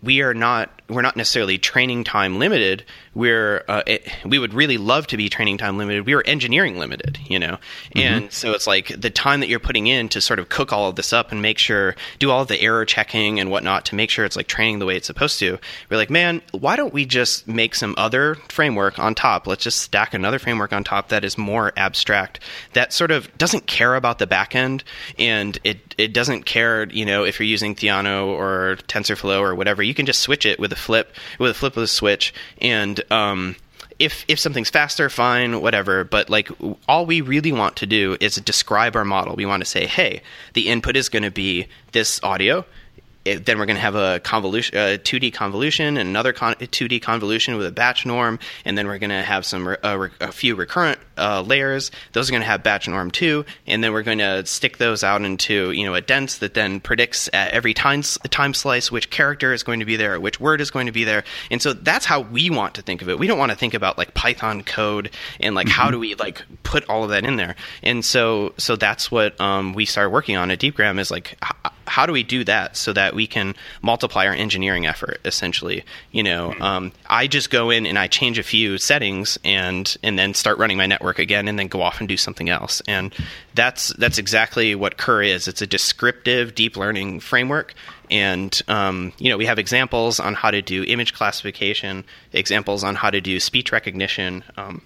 [0.02, 2.86] we are not we're not necessarily training time limited.
[3.14, 6.06] We're uh, it, we would really love to be training time limited.
[6.06, 7.58] We are engineering limited, you know,
[7.94, 8.00] mm-hmm.
[8.00, 10.90] and so it's like the time that you're putting in to sort of cook all
[10.90, 14.10] of this up and make sure do all the error checking and whatnot to make
[14.10, 15.60] sure it's like training the way it's supposed to.
[15.90, 19.46] We're like, man, why don't we just make some other framework on top?
[19.46, 21.97] Let's just stack another framework on top that is more abstract,
[22.74, 24.84] that sort of doesn't care about the back end,
[25.18, 29.84] and it it doesn't care, you know, if you're using Theano or TensorFlow or whatever.
[29.84, 33.02] You can just switch it with a flip, with a flip of the switch, and
[33.12, 33.56] um,
[34.00, 36.04] if if something's faster, fine, whatever.
[36.04, 36.50] But like,
[36.88, 39.36] all we really want to do is describe our model.
[39.36, 40.22] We want to say, hey,
[40.54, 42.66] the input is going to be this audio
[43.28, 47.02] it, then we're going to have a convolution, a 2D convolution, and another con- 2D
[47.02, 50.10] convolution with a batch norm, and then we're going to have some re- uh, re-
[50.20, 51.92] a few recurrent uh, layers.
[52.14, 55.04] Those are going to have batch norm too, and then we're going to stick those
[55.04, 59.10] out into you know a dense that then predicts at every time time slice which
[59.10, 61.74] character is going to be there, which word is going to be there, and so
[61.74, 63.20] that's how we want to think of it.
[63.20, 65.82] We don't want to think about like Python code and like mm-hmm.
[65.82, 69.40] how do we like put all of that in there, and so so that's what
[69.42, 71.38] um, we started working on at DeepGram is like.
[71.88, 75.84] How do we do that so that we can multiply our engineering effort essentially?
[76.12, 80.18] You know um, i just go in and i change a few settings and and
[80.18, 82.82] then start running my network again and then go off and do something else.
[82.88, 83.14] And
[83.56, 85.48] that's that's exactly what Kur is.
[85.48, 87.74] It's a descriptive deep learning framework.
[88.10, 92.96] And um, you know we have examples on how to do image classification examples on
[92.96, 94.82] how to do speech recognition um,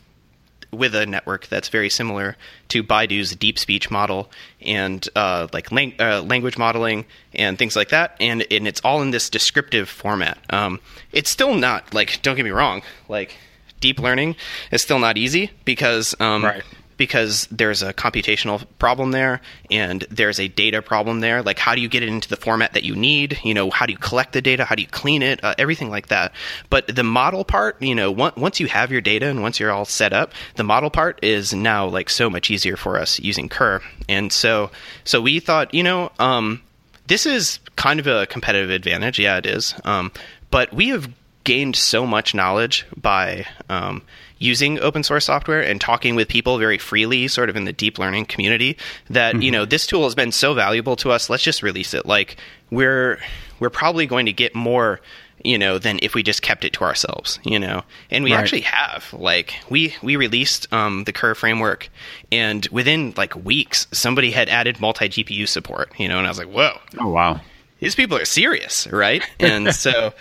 [0.71, 2.35] with a network that's very similar
[2.69, 7.89] to Baidu's deep speech model and uh, like lang- uh, language modeling and things like
[7.89, 8.15] that.
[8.19, 10.37] And, and it's all in this descriptive format.
[10.49, 10.79] Um,
[11.11, 13.35] it's still not like don't get me wrong, like
[13.79, 14.35] deep learning
[14.71, 16.63] is still not easy because um, right
[17.01, 19.41] because there's a computational problem there
[19.71, 21.41] and there's a data problem there.
[21.41, 23.39] Like, how do you get it into the format that you need?
[23.43, 24.65] You know, how do you collect the data?
[24.65, 25.43] How do you clean it?
[25.43, 26.31] Uh, everything like that.
[26.69, 29.83] But the model part, you know, once you have your data and once you're all
[29.83, 33.81] set up, the model part is now like so much easier for us using Kur.
[34.07, 34.69] And so,
[35.03, 36.61] so we thought, you know, um,
[37.07, 39.17] this is kind of a competitive advantage.
[39.17, 39.73] Yeah, it is.
[39.85, 40.11] Um,
[40.51, 41.09] but we have
[41.45, 44.03] gained so much knowledge by um,
[44.41, 47.99] using open source software and talking with people very freely, sort of in the deep
[47.99, 48.75] learning community,
[49.09, 49.43] that mm-hmm.
[49.43, 51.29] you know this tool has been so valuable to us.
[51.29, 52.05] Let's just release it.
[52.05, 52.37] Like
[52.71, 53.19] we're
[53.59, 54.99] we're probably going to get more
[55.43, 57.81] you know than if we just kept it to ourselves you know
[58.11, 58.39] and we right.
[58.39, 61.89] actually have like we we released um, the Kur framework
[62.31, 66.37] and within like weeks somebody had added multi gpu support you know and i was
[66.37, 67.39] like whoa oh wow
[67.79, 70.13] these people are serious right and so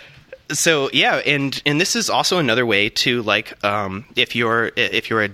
[0.53, 5.09] so yeah, and and this is also another way to like um, if you're if
[5.09, 5.29] you're a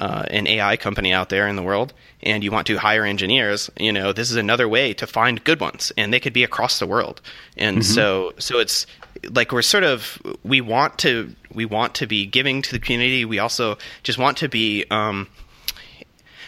[0.00, 1.92] uh, an AI company out there in the world
[2.22, 5.60] and you want to hire engineers, you know, this is another way to find good
[5.60, 7.20] ones, and they could be across the world.
[7.56, 7.94] And mm-hmm.
[7.94, 8.86] so, so it's
[9.30, 13.24] like we're sort of we want to we want to be giving to the community.
[13.24, 15.28] We also just want to be um,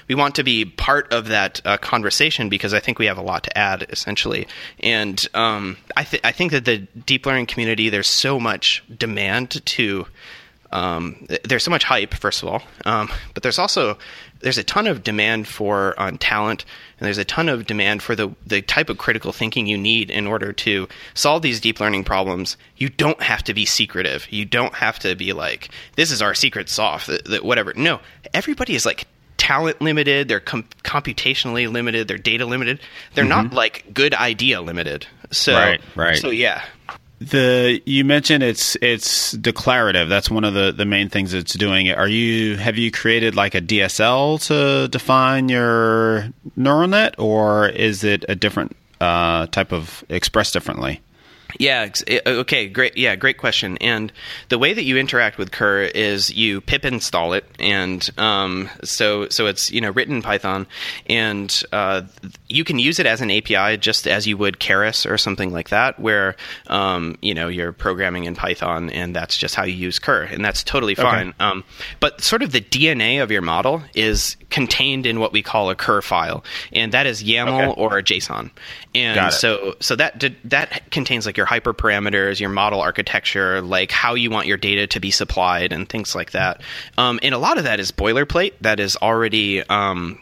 [0.08, 3.22] we want to be part of that uh, conversation because I think we have a
[3.22, 4.48] lot to add, essentially.
[4.80, 9.64] And um, I, th- I think that the deep learning community, there's so much demand
[9.64, 10.06] to.
[10.70, 13.96] Um, there's so much hype, first of all, um, but there's also
[14.40, 16.66] there's a ton of demand for um, talent,
[16.98, 20.10] and there's a ton of demand for the the type of critical thinking you need
[20.10, 22.58] in order to solve these deep learning problems.
[22.76, 24.30] You don't have to be secretive.
[24.30, 27.72] You don't have to be like this is our secret sauce, that, that whatever.
[27.74, 28.00] No,
[28.34, 29.06] everybody is like
[29.38, 32.80] talent limited, they're com- computationally limited, they're data limited.
[33.14, 33.48] They're mm-hmm.
[33.48, 35.06] not like good idea limited.
[35.30, 36.18] So, right, right.
[36.18, 36.62] So yeah.
[37.20, 40.08] The you mentioned it's it's declarative.
[40.08, 41.90] That's one of the, the main things it's doing.
[41.90, 48.04] Are you have you created like a DSL to define your neural net, or is
[48.04, 51.00] it a different uh, type of expressed differently?
[51.58, 51.88] Yeah.
[52.08, 52.68] Uh, okay.
[52.68, 52.96] Great.
[52.96, 53.16] Yeah.
[53.16, 53.78] Great question.
[53.78, 54.12] And
[54.48, 59.28] the way that you interact with Kur is you pip install it, and um, so
[59.28, 60.66] so it's you know written in Python,
[61.06, 62.02] and uh,
[62.48, 65.70] you can use it as an API just as you would Keras or something like
[65.70, 66.36] that, where
[66.66, 70.44] um, you know you're programming in Python, and that's just how you use Kur, and
[70.44, 71.28] that's totally fine.
[71.28, 71.36] Okay.
[71.40, 71.64] Um,
[72.00, 75.74] but sort of the DNA of your model is contained in what we call a
[75.74, 77.80] Kur file, and that is YAML okay.
[77.80, 78.50] or JSON.
[78.94, 84.30] And so so that that contains like your hyperparameters, your model architecture, like how you
[84.30, 86.60] want your data to be supplied, and things like that.
[86.98, 90.18] Um, and a lot of that is boilerplate that is already um,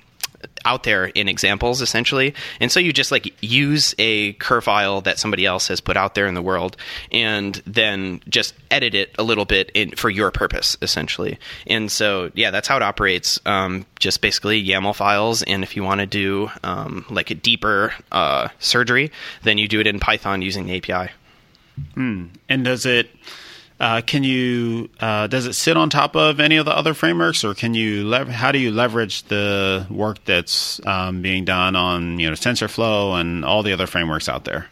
[0.64, 2.34] out there in examples essentially.
[2.60, 6.14] And so you just like use a Kur file that somebody else has put out
[6.14, 6.76] there in the world
[7.12, 11.38] and then just edit it a little bit in, for your purpose essentially.
[11.66, 13.40] And so yeah that's how it operates.
[13.46, 15.42] Um, just basically yaml files.
[15.42, 19.10] And if you want to do um, like a deeper uh, surgery
[19.42, 21.12] then you do it in python using the api
[21.94, 22.26] hmm.
[22.48, 23.08] and does it
[23.78, 27.44] uh, can you uh, does it sit on top of any of the other frameworks,
[27.44, 32.18] or can you lever- how do you leverage the work that's um, being done on
[32.18, 34.66] you know TensorFlow and all the other frameworks out there?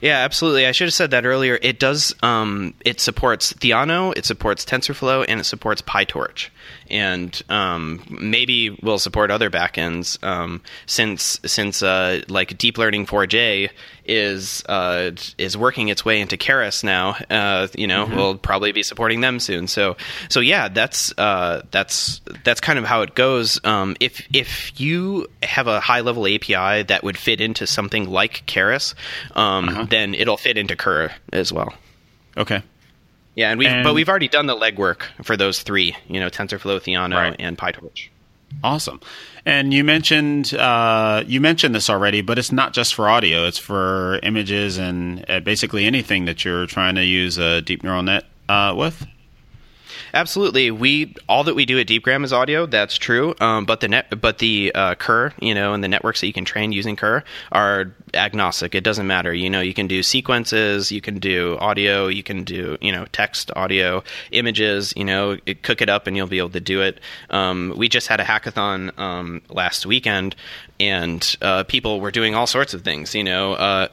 [0.00, 0.66] Yeah, absolutely.
[0.66, 1.58] I should have said that earlier.
[1.60, 2.14] It does.
[2.22, 6.50] Um, it supports Theano, it supports TensorFlow, and it supports PyTorch
[6.90, 13.70] and um, maybe we'll support other backends um, since since uh, like deep learning 4j
[14.04, 17.16] is uh, is working its way into Keras now.
[17.28, 18.16] Uh, you know, mm-hmm.
[18.16, 19.68] we'll probably be supporting them soon.
[19.68, 19.96] So
[20.30, 23.60] so yeah, that's uh, that's that's kind of how it goes.
[23.64, 28.44] Um, if if you have a high level API that would fit into something like
[28.46, 28.94] Keras,
[29.36, 29.86] um, uh-huh.
[29.88, 31.72] Then it'll fit into Kur as well.
[32.36, 32.62] Okay.
[33.34, 35.96] Yeah, and we but we've already done the legwork for those three.
[36.08, 37.36] You know, TensorFlow, Theano, right.
[37.38, 38.08] and PyTorch.
[38.64, 39.00] Awesome.
[39.46, 43.58] And you mentioned uh, you mentioned this already, but it's not just for audio; it's
[43.58, 48.24] for images and uh, basically anything that you're trying to use a deep neural net
[48.48, 49.06] uh, with.
[50.14, 52.66] Absolutely, we all that we do at DeepGram is audio.
[52.66, 53.34] That's true.
[53.40, 56.32] Um, but the net, but the uh, Kur, you know, and the networks that you
[56.32, 58.74] can train using Kur are agnostic.
[58.74, 59.32] It doesn't matter.
[59.34, 63.06] You know, you can do sequences, you can do audio, you can do you know
[63.12, 64.92] text, audio, images.
[64.96, 67.00] You know, it, cook it up and you'll be able to do it.
[67.30, 70.36] Um, we just had a hackathon um, last weekend,
[70.80, 73.14] and uh, people were doing all sorts of things.
[73.14, 73.88] You know, uh,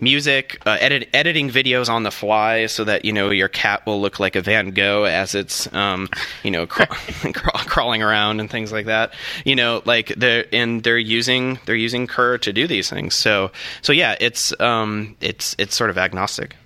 [0.00, 4.00] music, uh, edit, editing videos on the fly so that you know your cat will
[4.00, 6.08] look like a Van Gogh as it's um,
[6.42, 9.12] you know crawling around and things like that.
[9.44, 13.14] You know, like they're and they're using they're using Kur to do these things.
[13.14, 13.50] So
[13.82, 16.56] so yeah, it's um, it's it's sort of agnostic.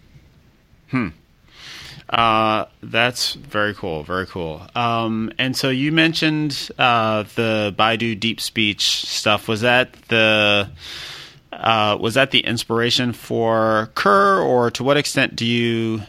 [0.91, 1.09] Hmm.
[2.11, 4.03] Uh, that's very cool.
[4.03, 4.63] Very cool.
[4.75, 9.47] Um, and so you mentioned uh, the Baidu Deep Speech stuff.
[9.47, 10.69] Was that the
[11.61, 16.03] uh, was that the inspiration for Kur, or to what extent do you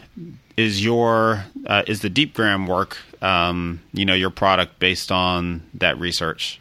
[0.56, 5.98] is your uh, is the DeepGram work um, you know your product based on that
[5.98, 6.60] research?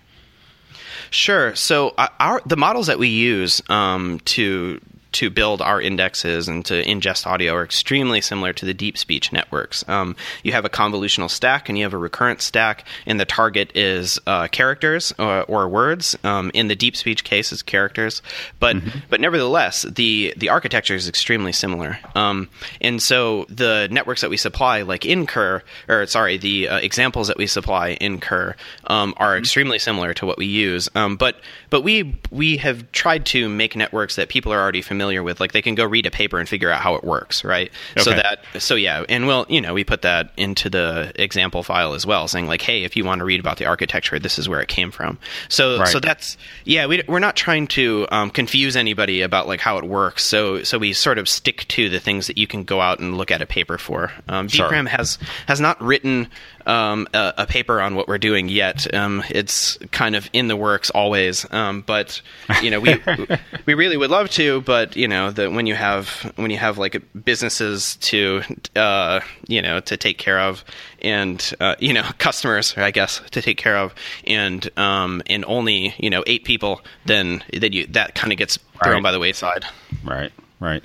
[1.10, 1.56] Sure.
[1.56, 4.80] So uh, our the models that we use um, to
[5.14, 9.34] to build our indexes and to ingest audio are extremely similar to the deep speech
[9.34, 9.88] networks.
[9.90, 13.76] Um, you have a convolutional stack and you have a recurrent stack, and the target
[13.76, 16.18] is uh, characters or, or words.
[16.24, 18.22] Um, in the deep speech case, is characters,
[18.60, 19.00] but mm-hmm.
[19.10, 22.00] but nevertheless, the the architecture is extremely similar.
[22.16, 22.50] Um,
[22.80, 27.28] and so the networks that we supply, like in Kur, or sorry, the uh, examples
[27.28, 28.56] that we supply in Kur,
[28.88, 29.40] um, are mm-hmm.
[29.40, 30.88] extremely similar to what we use.
[30.96, 31.38] Um, but
[31.70, 35.40] but we we have tried to make networks that people are already familiar familiar with
[35.40, 38.04] like they can go read a paper and figure out how it works right okay.
[38.04, 41.94] so that so yeah and well you know we put that into the example file
[41.96, 44.48] as well saying like hey if you want to read about the architecture this is
[44.48, 45.18] where it came from
[45.50, 45.88] so right.
[45.88, 49.84] so that's yeah we, we're not trying to um, confuse anybody about like how it
[49.84, 53.00] works so so we sort of stick to the things that you can go out
[53.00, 54.72] and look at a paper for um, sure.
[54.72, 56.28] Has has not written
[56.66, 58.94] um, a, a, paper on what we're doing yet.
[58.94, 62.22] Um, it's kind of in the works always, um, but
[62.62, 63.02] you know we
[63.66, 64.62] we really would love to.
[64.62, 68.42] But you know that when you have when you have like businesses to
[68.76, 70.64] uh, you know to take care of
[71.02, 73.94] and uh, you know customers, I guess, to take care of,
[74.26, 78.58] and um, and only you know eight people, then then you that kind of gets
[78.84, 79.04] thrown right.
[79.04, 79.66] by the wayside.
[80.04, 80.32] Right.
[80.60, 80.84] Right.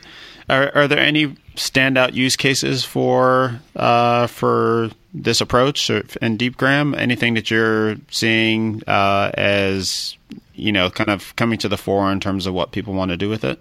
[0.48, 4.90] Are, are there any standout use cases for uh, for
[5.22, 6.96] this approach in DeepGram?
[6.96, 10.16] Anything that you're seeing uh, as
[10.56, 13.16] you know, kind of coming to the fore in terms of what people want to
[13.16, 13.60] do with it?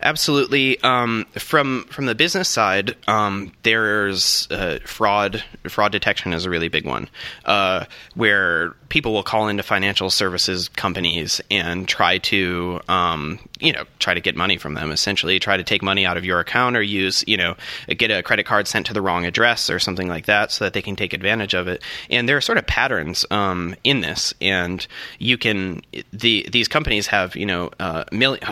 [0.00, 0.80] Absolutely.
[0.82, 5.42] Um, from from the business side, um, there's uh, fraud.
[5.68, 7.08] Fraud detection is a really big one,
[7.44, 7.84] uh,
[8.14, 14.14] where people will call into financial services companies and try to, um, you know, try
[14.14, 14.90] to get money from them.
[14.90, 17.54] Essentially, try to take money out of your account or use, you know,
[17.88, 20.72] get a credit card sent to the wrong address or something like that, so that
[20.72, 21.82] they can take advantage of it.
[22.10, 24.86] And there are sort of patterns um, in this, and
[25.18, 25.82] you can
[26.12, 28.04] the these companies have you know uh,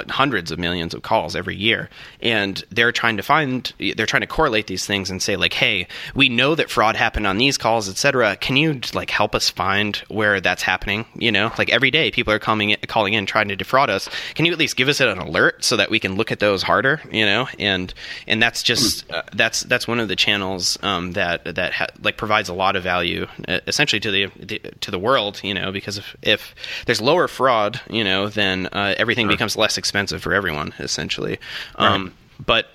[0.09, 1.89] hundreds of millions of calls every year,
[2.21, 5.87] and they're trying to find, they're trying to correlate these things and say like, hey,
[6.15, 8.37] we know that fraud happened on these calls, etc.
[8.37, 11.07] Can you like help us find where that's happening?
[11.15, 14.09] You know, like every day people are coming in, calling in trying to defraud us.
[14.35, 16.63] Can you at least give us an alert so that we can look at those
[16.63, 17.01] harder?
[17.11, 17.93] You know, and
[18.27, 22.17] and that's just uh, that's that's one of the channels um, that that ha- like
[22.17, 25.41] provides a lot of value uh, essentially to the, the, to the world.
[25.43, 26.55] You know, because if if
[26.87, 29.35] there's lower fraud, you know, then uh, everything sure.
[29.35, 31.39] becomes less expensive for everyone essentially.
[31.77, 32.13] Um, right.
[32.47, 32.67] But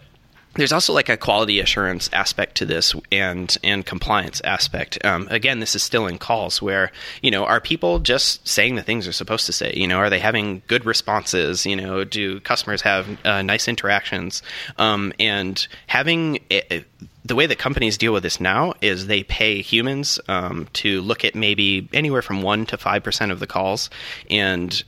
[0.56, 5.04] there's also like a quality assurance aspect to this and and compliance aspect.
[5.06, 6.92] Um, again, this is still in calls where
[7.22, 9.74] you know are people just saying the things they're supposed to say?
[9.76, 11.66] You know, are they having good responses?
[11.66, 14.44] You know, do customers have uh, nice interactions?
[14.78, 16.86] Um, and having it,
[17.24, 21.24] the way that companies deal with this now is they pay humans um, to look
[21.24, 23.90] at maybe anywhere from one to five percent of the calls,
[24.30, 24.84] and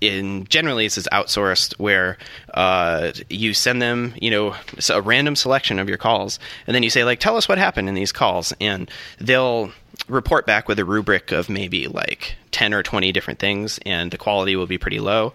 [0.00, 2.18] in generally this is outsourced where
[2.54, 4.54] uh, you send them, you know,
[4.90, 7.88] a random selection of your calls, and then you say like, tell us what happened
[7.88, 9.70] in these calls, and they'll
[10.08, 14.18] report back with a rubric of maybe like 10 or 20 different things and the
[14.18, 15.34] quality will be pretty low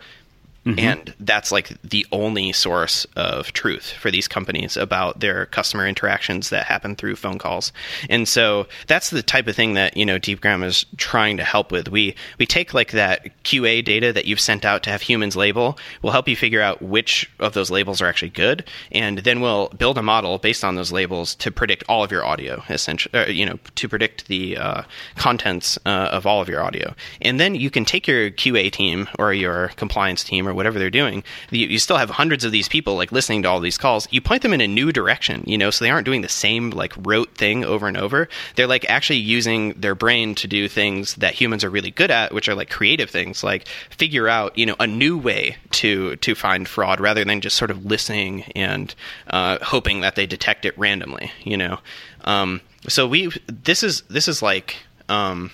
[0.66, 0.80] Mm-hmm.
[0.80, 6.50] And that's like the only source of truth for these companies about their customer interactions
[6.50, 7.74] that happen through phone calls.
[8.10, 11.72] And so that's the type of thing that, you know, DeepGram is trying to help
[11.72, 11.90] with.
[11.90, 15.78] We we take like that QA data that you've sent out to have humans label,
[16.02, 19.68] we'll help you figure out which of those labels are actually good, and then we'll
[19.70, 23.28] build a model based on those labels to predict all of your audio, essentially, uh,
[23.28, 24.84] you know, to predict the uh,
[25.16, 26.94] contents uh, of all of your audio.
[27.22, 30.80] And then you can take your QA team or your compliance team or or whatever
[30.80, 33.78] they're doing, you, you, still have hundreds of these people like listening to all these
[33.78, 34.08] calls.
[34.12, 36.70] You point them in a new direction, you know, so they aren't doing the same
[36.70, 38.30] like rote thing over and over.
[38.56, 42.34] They're like actually using their brain to do things that humans are really good at,
[42.34, 46.36] which are like creative things, like figure out you know a new way to to
[46.36, 48.96] find fraud rather than just sort of listening and
[49.28, 51.80] uh, hoping that they detect it randomly, you know.
[52.26, 54.78] Um, so we this is this is like
[55.10, 55.52] um,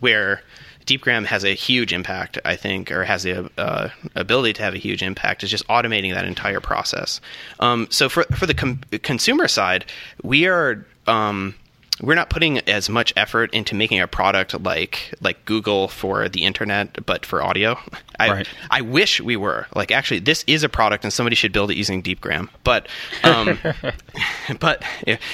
[0.00, 0.42] where
[0.86, 4.78] DeepGram has a huge impact, I think, or has the uh, ability to have a
[4.78, 7.20] huge impact, is just automating that entire process.
[7.60, 9.84] Um, so for for the com- consumer side,
[10.22, 10.84] we are.
[11.06, 11.54] Um,
[12.00, 16.44] we're not putting as much effort into making a product like like Google for the
[16.44, 17.78] internet, but for audio.
[18.18, 18.48] I right.
[18.70, 21.76] I wish we were like actually this is a product and somebody should build it
[21.76, 22.48] using DeepGram.
[22.64, 22.88] But
[23.22, 23.58] um,
[24.58, 24.82] but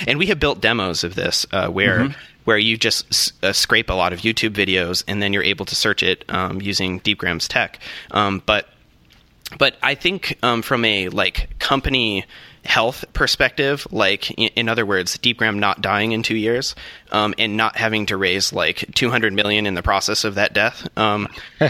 [0.07, 2.01] and we have built demos of this uh, where.
[2.01, 5.67] Mm-hmm where you just uh, scrape a lot of YouTube videos and then you're able
[5.67, 7.79] to search it um, using DeepGram's tech.
[8.11, 8.71] Um, but
[9.59, 12.25] but I think um, from a like company
[12.65, 16.75] health perspective, like in other words, DeepGram not dying in two years,
[17.13, 20.89] um, and not having to raise like 200 million in the process of that death.
[20.97, 21.29] Um,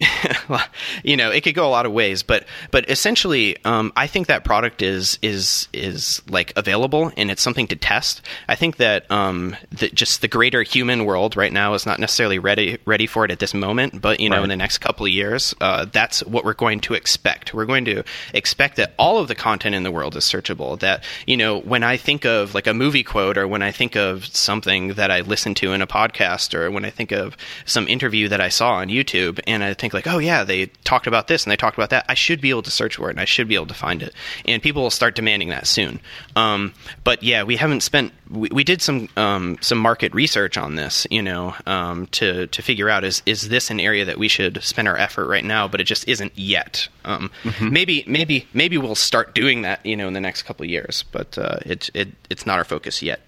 [1.04, 4.28] you know, it could go a lot of ways, but but essentially, um, I think
[4.28, 8.22] that product is is is like available and it's something to test.
[8.48, 12.38] I think that um, that just the greater human world right now is not necessarily
[12.38, 14.44] ready ready for it at this moment, but you know, right.
[14.44, 17.52] in the next couple of years, uh, that's what we're going to expect.
[17.52, 20.78] We're going to expect that all of the content in the world is searchable.
[20.80, 23.96] That you know, when I think of like a movie quote or when I think
[23.96, 27.88] of something that I listened to in a podcast or when I think of some
[27.88, 31.28] interview that I saw on YouTube and I think like, oh yeah, they talked about
[31.28, 33.20] this and they talked about that, I should be able to search for it and
[33.20, 34.14] I should be able to find it.
[34.44, 36.00] And people will start demanding that soon.
[36.36, 36.74] Um,
[37.04, 38.12] but yeah, we haven't spent.
[38.30, 42.62] We, we did some um, some market research on this, you know, um, to to
[42.62, 45.66] figure out is is this an area that we should spend our effort right now?
[45.68, 46.88] But it just isn't yet.
[47.04, 47.72] Um, mm-hmm.
[47.72, 51.04] Maybe maybe maybe we'll start doing that, you know, in the next couple years.
[51.12, 53.20] But uh, it it it's not our focus yet.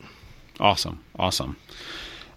[0.61, 1.57] Awesome, awesome.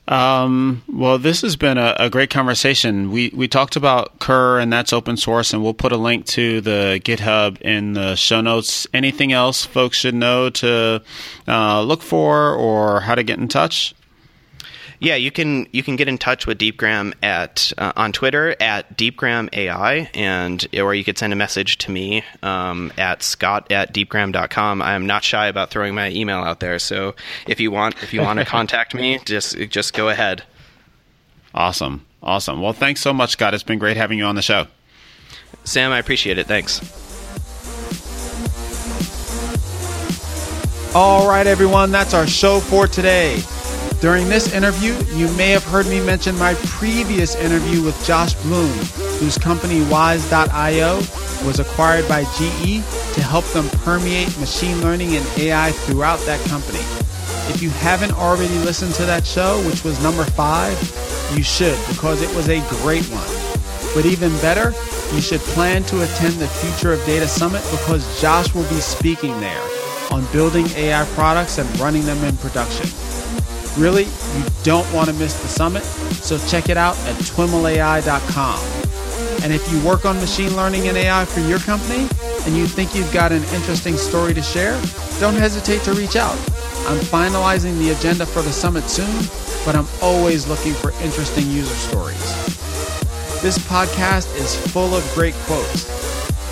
[0.08, 3.12] Um, well, this has been a, a, great conversation.
[3.12, 6.62] We we talked about Kur, and that's open source, and we'll put a link to
[6.62, 8.86] the GitHub in the show notes.
[8.94, 11.02] Anything else folks should know to
[11.48, 13.96] uh, look for, or how to get in touch?
[15.00, 18.98] Yeah, you can you can get in touch with DeepGram at uh, on Twitter at
[18.98, 24.82] DeepGramAI, and or you could send a message to me um, at scott at deepgram.com.
[24.82, 27.16] I'm not shy about throwing my email out there, so
[27.48, 30.44] if you want if you want to contact me, just just go ahead.
[31.54, 32.62] Awesome, awesome.
[32.62, 33.54] Well, thanks so much, Scott.
[33.54, 34.68] It's been great having you on the show.
[35.66, 36.48] Sam, I appreciate it.
[36.48, 36.80] Thanks.
[40.96, 43.42] All right, everyone, that's our show for today.
[44.06, 48.70] During this interview, you may have heard me mention my previous interview with Josh Bloom,
[49.18, 50.98] whose company Wise.io
[51.44, 52.86] was acquired by GE
[53.16, 56.86] to help them permeate machine learning and AI throughout that company.
[57.52, 60.78] If you haven't already listened to that show, which was number five,
[61.36, 63.96] you should because it was a great one.
[63.96, 64.72] But even better,
[65.16, 69.40] you should plan to attend the Future of Data Summit because Josh will be speaking
[69.40, 69.64] there
[70.12, 72.88] on building AI products and running them in production.
[73.78, 78.60] Really, you don't want to miss the summit, so check it out at twimlai.com.
[79.44, 82.08] And if you work on machine learning and AI for your company
[82.46, 84.80] and you think you've got an interesting story to share,
[85.20, 86.38] don't hesitate to reach out.
[86.88, 89.14] I'm finalizing the agenda for the summit soon,
[89.66, 92.22] but I'm always looking for interesting user stories.
[93.42, 95.84] This podcast is full of great quotes.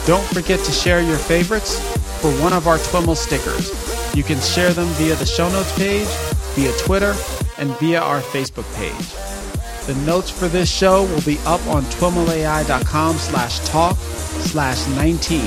[0.05, 1.79] Don't forget to share your favorites
[2.19, 3.71] for one of our TWIML stickers.
[4.15, 6.07] You can share them via the show notes page,
[6.55, 7.15] via Twitter,
[7.57, 9.33] and via our Facebook page.
[9.85, 15.41] The notes for this show will be up on twimlai.com slash talk slash 19,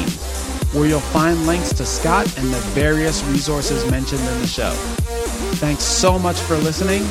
[0.74, 4.72] where you'll find links to Scott and the various resources mentioned in the show.
[5.57, 7.02] Thanks so much for listening,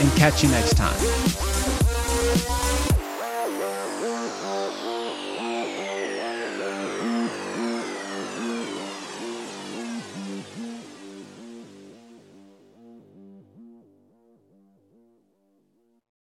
[0.00, 1.41] and catch you next time.